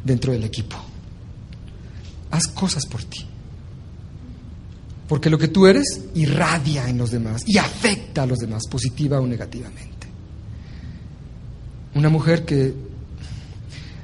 [0.05, 0.77] dentro del equipo.
[2.37, 3.25] Haz cosas por ti.
[5.09, 9.19] Porque lo que tú eres irradia en los demás y afecta a los demás, positiva
[9.21, 10.07] o negativamente.
[11.95, 12.75] Una mujer que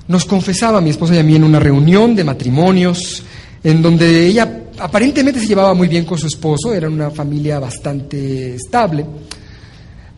[0.09, 3.23] nos confesaba mi esposa y a mí en una reunión de matrimonios,
[3.63, 8.55] en donde ella aparentemente se llevaba muy bien con su esposo, era una familia bastante
[8.55, 9.05] estable.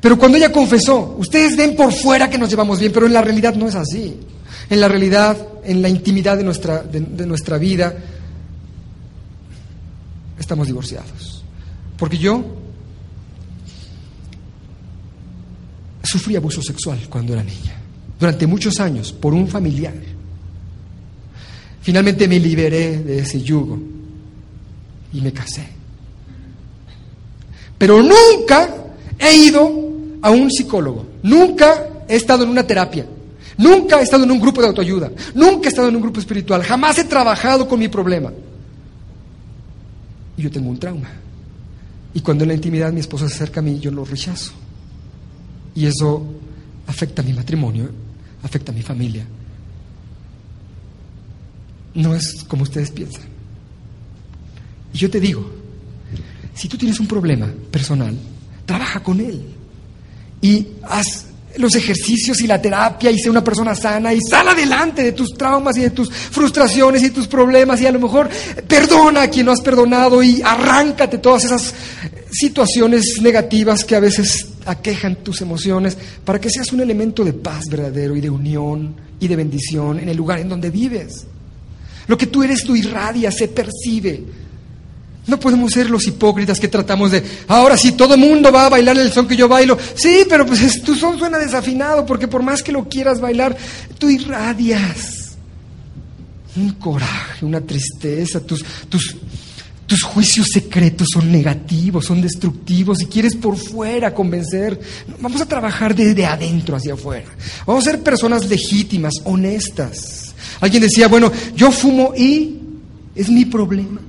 [0.00, 3.22] Pero cuando ella confesó, ustedes ven por fuera que nos llevamos bien, pero en la
[3.22, 4.20] realidad no es así.
[4.70, 7.94] En la realidad, en la intimidad de nuestra, de, nuestra vida,
[10.38, 11.44] estamos divorciados.
[11.96, 12.44] Porque yo
[16.02, 17.76] sufrí abuso sexual cuando era niña,
[18.18, 19.94] durante muchos años, por un familiar.
[21.80, 23.78] Finalmente me liberé de ese yugo
[25.12, 25.66] y me casé.
[27.78, 28.74] Pero nunca
[29.18, 29.84] he ido
[30.22, 33.06] a un psicólogo, nunca he estado en una terapia,
[33.58, 36.62] nunca he estado en un grupo de autoayuda, nunca he estado en un grupo espiritual,
[36.62, 38.32] jamás he trabajado con mi problema.
[40.36, 41.08] Y yo tengo un trauma.
[42.12, 44.52] Y cuando en la intimidad mi esposa se acerca a mí, yo lo rechazo.
[45.74, 46.24] Y eso
[46.86, 47.90] afecta a mi matrimonio,
[48.42, 49.26] afecta a mi familia.
[51.94, 53.22] No es como ustedes piensan.
[54.92, 55.44] Y yo te digo,
[56.54, 58.16] si tú tienes un problema personal,
[58.64, 59.44] trabaja con él.
[60.40, 65.02] Y haz los ejercicios y la terapia y sé una persona sana y sal adelante
[65.02, 68.28] de tus traumas y de tus frustraciones y tus problemas y a lo mejor
[68.66, 71.74] perdona a quien no has perdonado y arráncate todas esas
[72.30, 77.64] situaciones negativas que a veces aquejan tus emociones para que seas un elemento de paz
[77.70, 81.26] verdadero y de unión y de bendición en el lugar en donde vives.
[82.06, 84.22] Lo que tú eres lo irradia, se percibe.
[85.26, 88.98] No podemos ser los hipócritas que tratamos de, ahora sí, todo mundo va a bailar
[88.98, 89.78] el son que yo bailo.
[89.94, 93.56] Sí, pero pues es, tu son suena desafinado porque por más que lo quieras bailar,
[93.98, 95.24] tú irradias
[96.56, 99.16] un coraje, una tristeza, tus, tus,
[99.86, 104.78] tus juicios secretos son negativos, son destructivos y quieres por fuera convencer.
[105.20, 107.28] Vamos a trabajar desde adentro hacia afuera.
[107.66, 110.34] Vamos a ser personas legítimas, honestas.
[110.60, 112.58] Alguien decía, bueno, yo fumo y
[113.14, 114.00] es mi problema.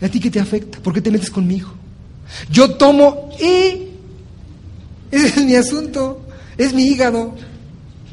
[0.00, 0.78] ¿A ti qué te afecta?
[0.80, 1.70] ¿Por qué te metes conmigo?
[2.50, 3.88] Yo tomo y
[5.10, 6.22] ese es mi asunto,
[6.58, 7.34] es mi hígado.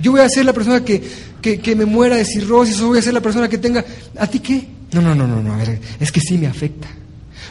[0.02, 1.04] Yo voy a ser la persona que,
[1.42, 3.84] que, me muera de cirrosis o voy a ser la persona que tenga...
[4.18, 4.68] ¿A ti qué?
[4.92, 5.58] No, no, no, no, no,
[6.00, 6.88] es que sí me afecta.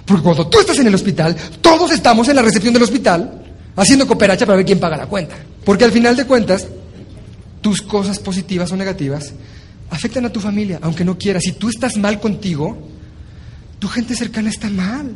[0.04, 3.42] Porque cuando tú estás en el hospital, todos estamos en la recepción del hospital
[3.76, 5.36] haciendo cooperacha para ver quién paga la cuenta.
[5.64, 6.66] Porque al final de cuentas,
[7.60, 9.32] tus cosas positivas o negativas
[9.90, 11.42] afectan a tu familia, aunque no quieras.
[11.44, 12.91] Si tú estás mal contigo,
[13.82, 15.10] tu gente cercana está mal.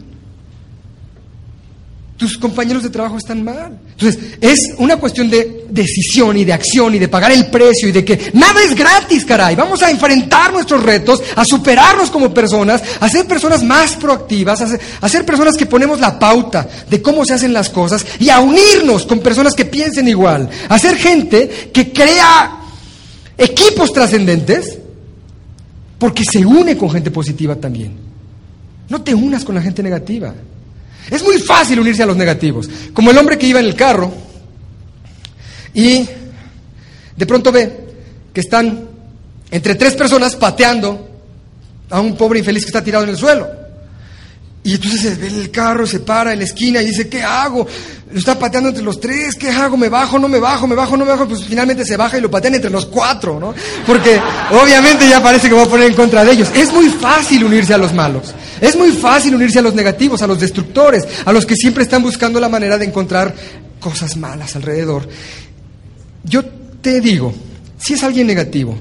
[2.16, 3.78] Tus compañeros de trabajo están mal.
[3.92, 7.92] Entonces, es una cuestión de decisión y de acción y de pagar el precio y
[7.92, 9.54] de que nada es gratis, caray.
[9.54, 15.08] Vamos a enfrentar nuestros retos, a superarnos como personas, a ser personas más proactivas, a
[15.08, 19.06] ser, personas que ponemos la pauta de cómo se hacen las cosas y a unirnos
[19.06, 20.50] con personas que piensen igual.
[20.68, 22.62] A ser gente que crea
[23.38, 24.76] equipos trascendentes
[26.00, 28.05] porque se une con gente positiva también.
[28.88, 30.34] No te unas con la gente negativa.
[31.10, 32.68] Es muy fácil unirse a los negativos.
[32.92, 34.12] Como el hombre que iba en el carro
[35.74, 36.08] y
[37.16, 37.86] de pronto ve
[38.32, 38.88] que están
[39.50, 41.08] entre tres personas pateando
[41.90, 43.65] a un pobre infeliz que está tirado en el suelo.
[44.66, 47.64] Y entonces se ve el carro, se para en la esquina y dice, ¿qué hago?
[48.10, 49.76] Lo está pateando entre los tres, ¿qué hago?
[49.76, 50.18] ¿Me bajo?
[50.18, 50.66] ¿No me bajo?
[50.66, 50.96] ¿Me bajo?
[50.96, 51.28] ¿No me bajo?
[51.28, 53.54] Pues finalmente se baja y lo patean entre los cuatro, ¿no?
[53.86, 54.20] Porque
[54.60, 56.48] obviamente ya parece que va a poner en contra de ellos.
[56.52, 58.34] Es muy fácil unirse a los malos.
[58.60, 62.02] Es muy fácil unirse a los negativos, a los destructores, a los que siempre están
[62.02, 63.32] buscando la manera de encontrar
[63.78, 65.08] cosas malas alrededor.
[66.24, 66.44] Yo
[66.82, 67.32] te digo,
[67.78, 68.76] si es alguien negativo,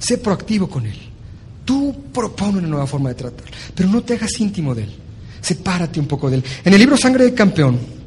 [0.00, 0.98] sé proactivo con él.
[1.64, 5.07] Tú propone una nueva forma de tratar, pero no te hagas íntimo de él.
[5.40, 6.44] Sepárate un poco de él.
[6.64, 7.98] En el libro Sangre de Campeón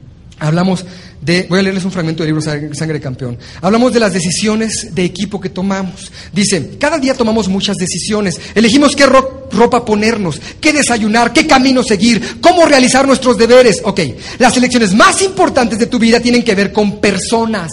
[0.41, 0.84] hablamos
[1.21, 4.93] de, voy a leerles un fragmento del libro Sangre de Campeón, hablamos de las decisiones
[4.93, 6.11] de equipo que tomamos.
[6.34, 12.39] Dice, cada día tomamos muchas decisiones, elegimos qué ropa ponernos, qué desayunar, qué camino seguir,
[12.41, 13.82] cómo realizar nuestros deberes.
[13.84, 13.99] Ok,
[14.39, 17.69] las elecciones más importantes de tu vida tienen que ver con personas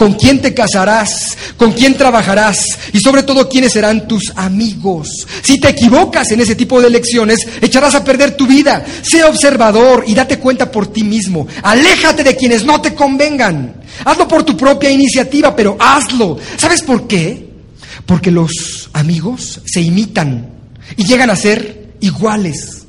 [0.00, 5.26] con quién te casarás, con quién trabajarás y sobre todo quiénes serán tus amigos.
[5.42, 8.82] Si te equivocas en ese tipo de elecciones, echarás a perder tu vida.
[9.02, 11.46] Sé observador y date cuenta por ti mismo.
[11.62, 13.74] Aléjate de quienes no te convengan.
[14.06, 16.38] Hazlo por tu propia iniciativa, pero hazlo.
[16.56, 17.50] ¿Sabes por qué?
[18.06, 20.48] Porque los amigos se imitan
[20.96, 22.79] y llegan a ser iguales.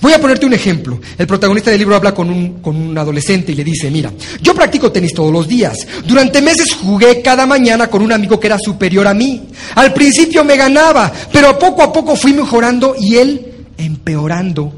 [0.00, 1.00] Voy a ponerte un ejemplo.
[1.16, 4.54] El protagonista del libro habla con un, con un, adolescente y le dice, mira, yo
[4.54, 5.86] practico tenis todos los días.
[6.06, 9.48] Durante meses jugué cada mañana con un amigo que era superior a mí.
[9.74, 13.46] Al principio me ganaba, pero poco a poco fui mejorando y él
[13.78, 14.72] empeorando.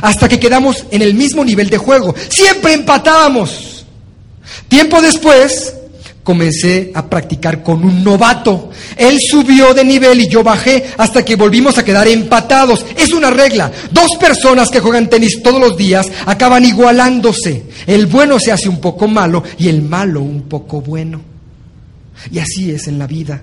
[0.00, 2.14] Hasta que quedamos en el mismo nivel de juego.
[2.28, 3.84] Siempre empatábamos.
[4.68, 5.74] Tiempo después,
[6.24, 8.70] comencé a practicar con un novato.
[8.96, 12.84] Él subió de nivel y yo bajé hasta que volvimos a quedar empatados.
[12.96, 13.70] Es una regla.
[13.92, 17.66] Dos personas que juegan tenis todos los días acaban igualándose.
[17.86, 21.20] El bueno se hace un poco malo y el malo un poco bueno.
[22.32, 23.42] Y así es en la vida.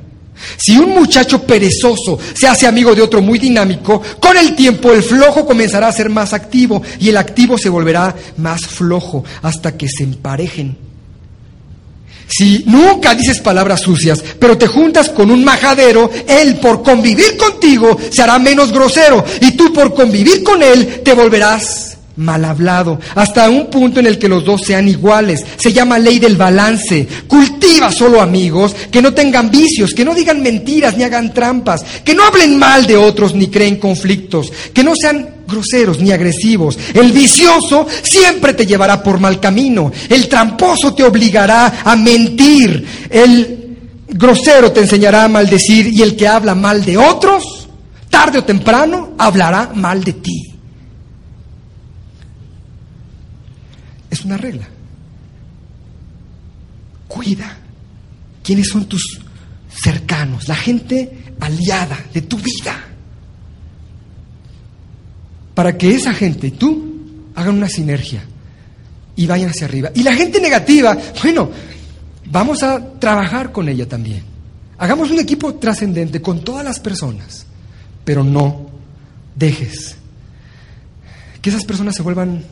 [0.57, 5.03] Si un muchacho perezoso se hace amigo de otro muy dinámico, con el tiempo el
[5.03, 9.87] flojo comenzará a ser más activo y el activo se volverá más flojo hasta que
[9.87, 10.90] se emparejen.
[12.31, 17.97] Si nunca dices palabras sucias, pero te juntas con un majadero, él por convivir contigo
[18.09, 23.49] se hará menos grosero y tú por convivir con él te volverás mal hablado, hasta
[23.49, 25.45] un punto en el que los dos sean iguales.
[25.57, 27.07] Se llama ley del balance.
[27.27, 32.13] Cultiva solo amigos que no tengan vicios, que no digan mentiras ni hagan trampas, que
[32.13, 36.77] no hablen mal de otros ni creen conflictos, que no sean groseros ni agresivos.
[36.93, 39.91] El vicioso siempre te llevará por mal camino.
[40.09, 43.07] El tramposo te obligará a mentir.
[43.09, 43.61] El
[44.07, 47.67] grosero te enseñará a maldecir y el que habla mal de otros,
[48.09, 50.53] tarde o temprano, hablará mal de ti.
[54.09, 54.67] Es una regla.
[57.07, 57.57] Cuida
[58.43, 59.19] quiénes son tus
[59.69, 62.90] cercanos, la gente aliada de tu vida.
[65.53, 66.91] Para que esa gente y tú
[67.35, 68.23] hagan una sinergia
[69.15, 69.91] y vayan hacia arriba.
[69.93, 71.49] Y la gente negativa, bueno,
[72.25, 74.23] vamos a trabajar con ella también.
[74.77, 77.45] Hagamos un equipo trascendente con todas las personas,
[78.03, 78.71] pero no
[79.35, 79.97] dejes
[81.41, 82.43] que esas personas se vuelvan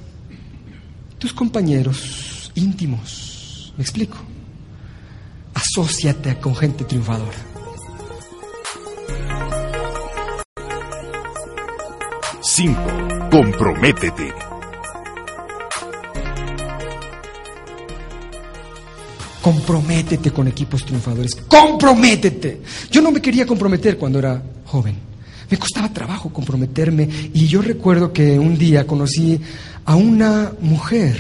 [1.18, 3.74] tus compañeros íntimos.
[3.78, 4.18] ¿Me explico?
[5.54, 7.49] Asociate con gente triunfadora.
[12.60, 12.92] Cinco.
[13.32, 14.34] Comprométete.
[19.42, 21.38] Comprométete con equipos triunfadores.
[21.48, 22.62] Comprométete.
[22.92, 24.98] Yo no me quería comprometer cuando era joven.
[25.50, 29.40] Me costaba trabajo comprometerme y yo recuerdo que un día conocí
[29.86, 31.16] a una mujer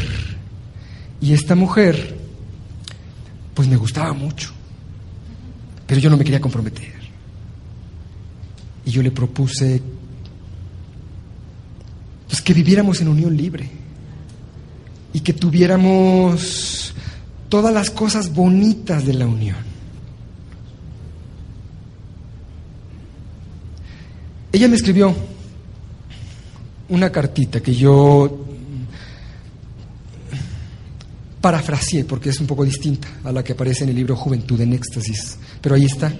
[1.22, 2.18] y esta mujer
[3.54, 4.52] pues me gustaba mucho,
[5.88, 7.00] pero yo no me quería comprometer.
[8.84, 9.82] Y yo le propuse
[12.50, 13.70] que viviéramos en unión libre
[15.14, 16.96] y que tuviéramos
[17.48, 19.58] todas las cosas bonitas de la unión.
[24.52, 25.16] Ella me escribió
[26.90, 28.44] una cartita que yo
[31.42, 34.74] parafraseé porque es un poco distinta a la que aparece en el libro Juventud en
[34.74, 36.12] Éxtasis, pero ahí está.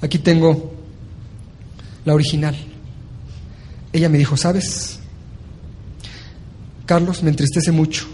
[0.00, 0.72] Aquí tengo
[2.04, 2.56] la original.
[3.92, 4.97] Ella me dijo, ¿sabes?
[6.88, 8.06] Carlos, me entristece mucho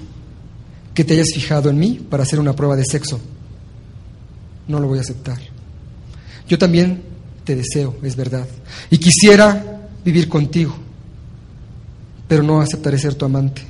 [0.94, 3.20] que te hayas fijado en mí para hacer una prueba de sexo.
[4.66, 5.38] No lo voy a aceptar.
[6.48, 7.00] Yo también
[7.44, 8.48] te deseo, es verdad.
[8.90, 10.74] Y quisiera vivir contigo,
[12.26, 13.62] pero no aceptaré ser tu amante,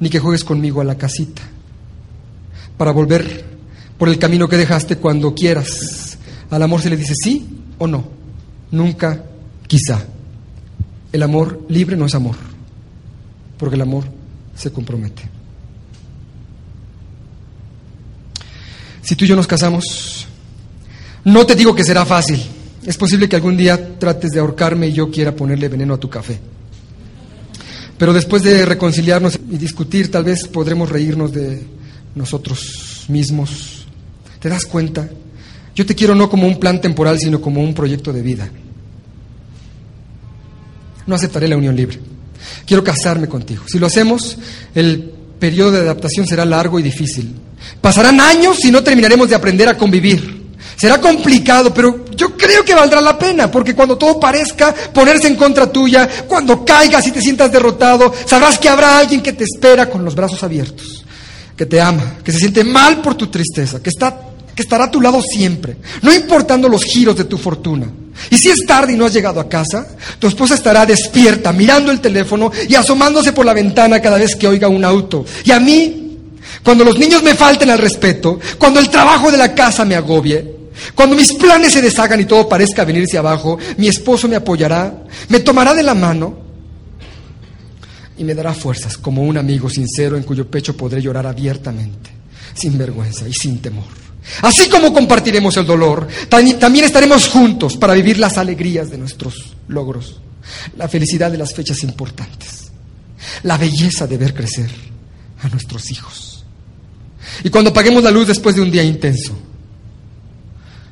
[0.00, 1.42] ni que juegues conmigo a la casita,
[2.78, 3.44] para volver
[3.98, 6.16] por el camino que dejaste cuando quieras.
[6.48, 7.46] Al amor se le dice sí
[7.76, 8.02] o no,
[8.70, 9.26] nunca
[9.66, 10.06] quizá.
[11.12, 12.36] El amor libre no es amor.
[13.58, 14.17] porque el amor
[14.58, 15.22] se compromete.
[19.02, 20.26] Si tú y yo nos casamos,
[21.24, 22.42] no te digo que será fácil.
[22.84, 26.10] Es posible que algún día trates de ahorcarme y yo quiera ponerle veneno a tu
[26.10, 26.38] café.
[27.96, 31.64] Pero después de reconciliarnos y discutir, tal vez podremos reírnos de
[32.14, 33.86] nosotros mismos.
[34.40, 35.08] ¿Te das cuenta?
[35.74, 38.50] Yo te quiero no como un plan temporal, sino como un proyecto de vida.
[41.06, 41.98] No aceptaré la unión libre.
[42.66, 43.64] Quiero casarme contigo.
[43.66, 44.38] Si lo hacemos,
[44.74, 47.34] el periodo de adaptación será largo y difícil.
[47.80, 50.38] Pasarán años y no terminaremos de aprender a convivir.
[50.76, 55.34] Será complicado, pero yo creo que valdrá la pena, porque cuando todo parezca ponerse en
[55.34, 59.90] contra tuya, cuando caigas y te sientas derrotado, sabrás que habrá alguien que te espera
[59.90, 61.04] con los brazos abiertos,
[61.56, 64.20] que te ama, que se siente mal por tu tristeza, que, está,
[64.54, 67.88] que estará a tu lado siempre, no importando los giros de tu fortuna.
[68.30, 69.86] Y si es tarde y no has llegado a casa,
[70.18, 74.48] tu esposa estará despierta, mirando el teléfono y asomándose por la ventana cada vez que
[74.48, 75.24] oiga un auto.
[75.44, 76.18] Y a mí,
[76.62, 80.58] cuando los niños me falten al respeto, cuando el trabajo de la casa me agobie,
[80.94, 85.40] cuando mis planes se deshagan y todo parezca venirse abajo, mi esposo me apoyará, me
[85.40, 86.38] tomará de la mano
[88.16, 92.10] y me dará fuerzas como un amigo sincero en cuyo pecho podré llorar abiertamente,
[92.54, 94.07] sin vergüenza y sin temor.
[94.42, 100.20] Así como compartiremos el dolor, también estaremos juntos para vivir las alegrías de nuestros logros,
[100.76, 102.70] la felicidad de las fechas importantes,
[103.42, 104.70] la belleza de ver crecer
[105.42, 106.44] a nuestros hijos.
[107.44, 109.36] Y cuando apaguemos la luz después de un día intenso,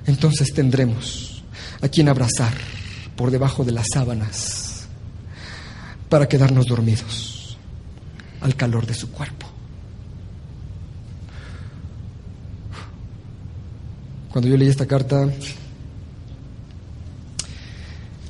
[0.07, 1.43] entonces tendremos
[1.81, 2.53] a quien abrazar
[3.17, 4.87] por debajo de las sábanas
[6.09, 7.59] para quedarnos dormidos
[8.41, 9.46] al calor de su cuerpo.
[14.37, 15.27] Cuando yo leí esta carta,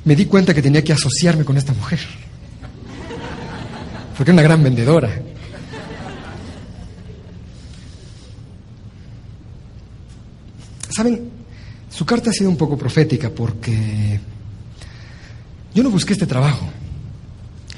[0.05, 1.99] me di cuenta que tenía que asociarme con esta mujer,
[4.15, 5.09] porque es una gran vendedora.
[10.95, 11.29] ¿Saben?
[11.89, 14.17] Su carta ha sido un poco profética porque
[15.75, 16.69] yo no busqué este trabajo.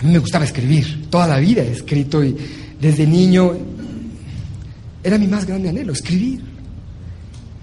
[0.01, 2.37] A mí me gustaba escribir, toda la vida he escrito y
[2.79, 3.57] desde niño
[5.03, 6.48] era mi más grande anhelo, escribir.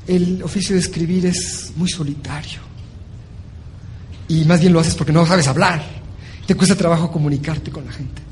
[0.07, 2.61] El oficio de escribir es muy solitario
[4.29, 5.83] y más bien lo haces porque no sabes hablar.
[6.47, 8.23] Te cuesta trabajo comunicarte con la gente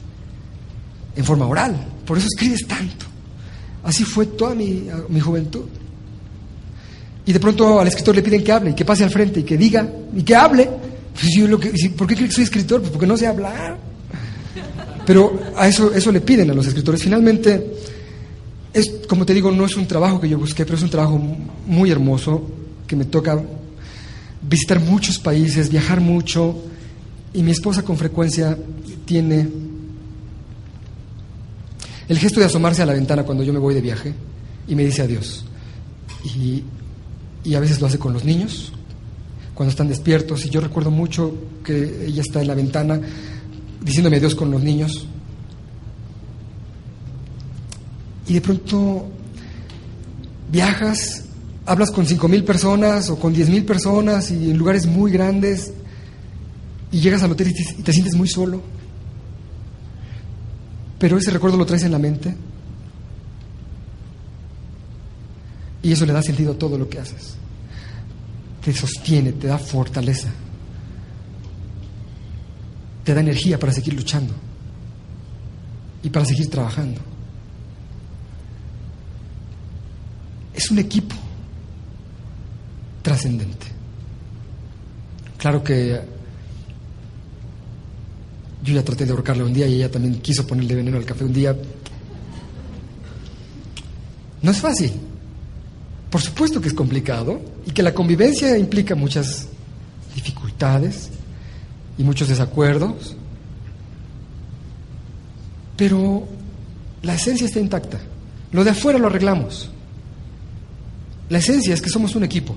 [1.17, 3.07] en forma oral, por eso escribes tanto.
[3.85, 5.67] Así fue toda mi, mi juventud.
[7.27, 9.43] Y de pronto al escritor le piden que hable, y que pase al frente, y
[9.45, 10.69] que diga, y que hable.
[11.15, 12.81] Pues yo lo que, ¿Por qué que soy escritor?
[12.81, 13.79] Pues porque no sé hablar.
[15.07, 17.03] Pero a eso, eso le piden a los escritores.
[17.03, 17.73] Finalmente,
[18.75, 21.19] es, como te digo, no es un trabajo que yo busqué, pero es un trabajo
[21.67, 22.43] muy hermoso,
[22.87, 23.43] que me toca
[24.43, 26.55] visitar muchos países, viajar mucho,
[27.33, 28.59] y mi esposa con frecuencia
[29.07, 29.49] tiene
[32.07, 34.13] el gesto de asomarse a la ventana cuando yo me voy de viaje
[34.69, 35.47] y me dice adiós.
[36.37, 36.63] Y
[37.45, 38.73] y a veces lo hace con los niños,
[39.55, 40.45] cuando están despiertos.
[40.47, 43.01] Y yo recuerdo mucho que ella está en la ventana
[43.83, 45.07] diciéndome adiós con los niños.
[48.27, 49.07] Y de pronto
[50.51, 51.25] viajas,
[51.67, 55.73] hablas con cinco mil personas o con diez mil personas y en lugares muy grandes
[56.91, 58.63] y llegas al hotel y te, y te sientes muy solo.
[60.99, 62.35] Pero ese recuerdo lo traes en la mente
[65.85, 67.35] Y eso le da sentido a todo lo que haces.
[68.65, 70.29] Te sostiene, te da fortaleza.
[73.05, 74.33] Te da energía para seguir luchando
[76.03, 77.03] y para seguir trabajando.
[80.55, 81.15] Es un equipo
[83.03, 83.67] trascendente.
[85.37, 86.01] Claro que
[88.63, 91.25] yo ya traté de ahorcarle un día y ella también quiso ponerle veneno al café
[91.25, 91.55] un día.
[94.41, 94.93] No es fácil.
[96.11, 99.49] Por supuesto que es complicado y que la convivencia implica muchas
[100.15, 101.11] dificultades
[101.99, 103.17] y muchos desacuerdos,
[105.77, 106.27] pero
[107.03, 107.99] la esencia está intacta.
[108.53, 109.71] Lo de afuera lo arreglamos.
[111.29, 112.55] La esencia es que somos un equipo,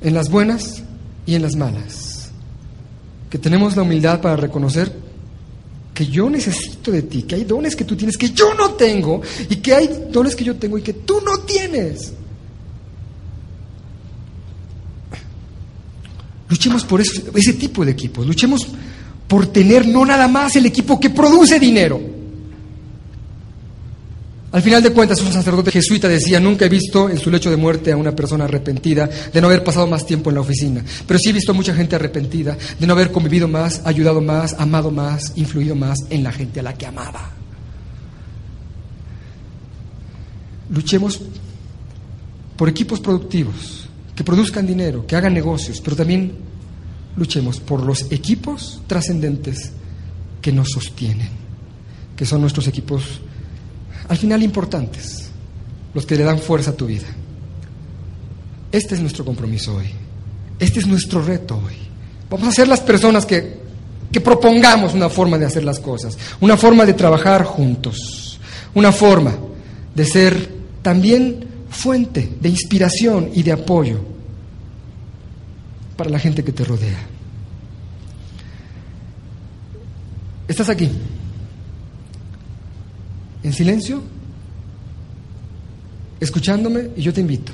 [0.00, 0.82] en las buenas
[1.26, 2.30] y en las malas,
[3.30, 4.92] que tenemos la humildad para reconocer
[5.94, 9.20] que yo necesito de ti, que hay dones que tú tienes que yo no tengo
[9.50, 12.12] y que hay dones que yo tengo y que tú no tienes.
[16.48, 18.26] Luchemos por ese tipo de equipos.
[18.26, 18.66] Luchemos
[19.26, 22.00] por tener no nada más el equipo que produce dinero,
[24.50, 27.58] Al final de cuentas, un sacerdote jesuita decía, nunca he visto en su lecho de
[27.58, 31.18] muerte a una persona arrepentida de no haber pasado más tiempo en la oficina, pero
[31.18, 34.90] sí he visto a mucha gente arrepentida de no haber convivido más, ayudado más, amado
[34.90, 37.30] más, influido más en la gente a la que amaba.
[40.70, 41.20] Luchemos
[42.56, 43.86] por equipos productivos,
[44.16, 46.32] que produzcan dinero, que hagan negocios, pero también
[47.16, 49.72] luchemos por los equipos trascendentes
[50.40, 51.28] que nos sostienen,
[52.16, 53.20] que son nuestros equipos
[54.08, 55.28] al final importantes,
[55.94, 57.06] los que le dan fuerza a tu vida.
[58.72, 59.90] Este es nuestro compromiso hoy,
[60.58, 61.74] este es nuestro reto hoy.
[62.30, 63.58] Vamos a ser las personas que,
[64.12, 68.38] que propongamos una forma de hacer las cosas, una forma de trabajar juntos,
[68.74, 69.34] una forma
[69.94, 74.00] de ser también fuente de inspiración y de apoyo
[75.96, 76.98] para la gente que te rodea.
[80.46, 80.90] ¿Estás aquí?
[83.48, 84.02] ¿En silencio?
[86.20, 87.50] Escuchándome y yo te invito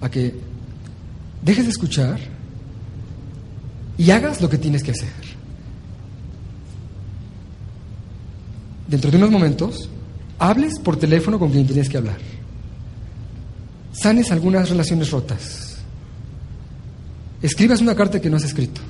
[0.00, 0.34] a que
[1.42, 2.18] dejes de escuchar
[3.98, 5.12] y hagas lo que tienes que hacer.
[8.88, 9.90] Dentro de unos momentos,
[10.38, 12.16] hables por teléfono con quien tienes que hablar
[13.92, 15.76] sanes algunas relaciones rotas,
[17.42, 18.80] escribas una carta que no has escrito,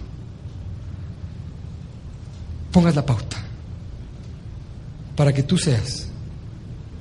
[2.71, 3.39] pongas la pauta
[5.17, 6.14] para que tú seas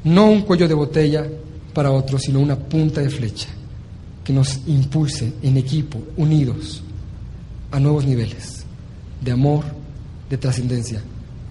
[0.04, 1.28] no un cuello de botella
[1.74, 3.50] para otros, sino una punta de flecha
[4.24, 6.82] que nos impulse en equipo, unidos,
[7.72, 8.64] a nuevos niveles
[9.20, 9.64] de amor,
[10.30, 11.02] de trascendencia,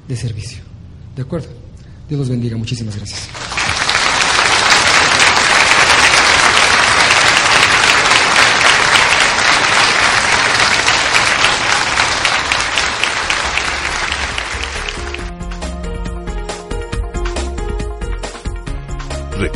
[0.07, 0.63] de servicio.
[1.17, 1.49] ¿De acuerdo?
[2.09, 2.57] Dios los bendiga.
[2.57, 3.42] Muchísimas gracias.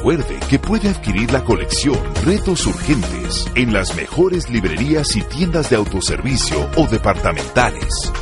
[0.07, 5.75] Recuerde que puede adquirir la colección Retos Urgentes en las mejores librerías y tiendas de
[5.75, 8.13] autoservicio o departamentales.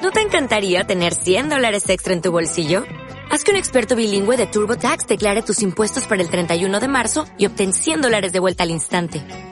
[0.00, 2.84] ¿No te encantaría tener 100 dólares extra en tu bolsillo?
[3.32, 7.26] Haz que un experto bilingüe de TurboTax declare tus impuestos para el 31 de marzo
[7.36, 9.51] y obtén 100 dólares de vuelta al instante.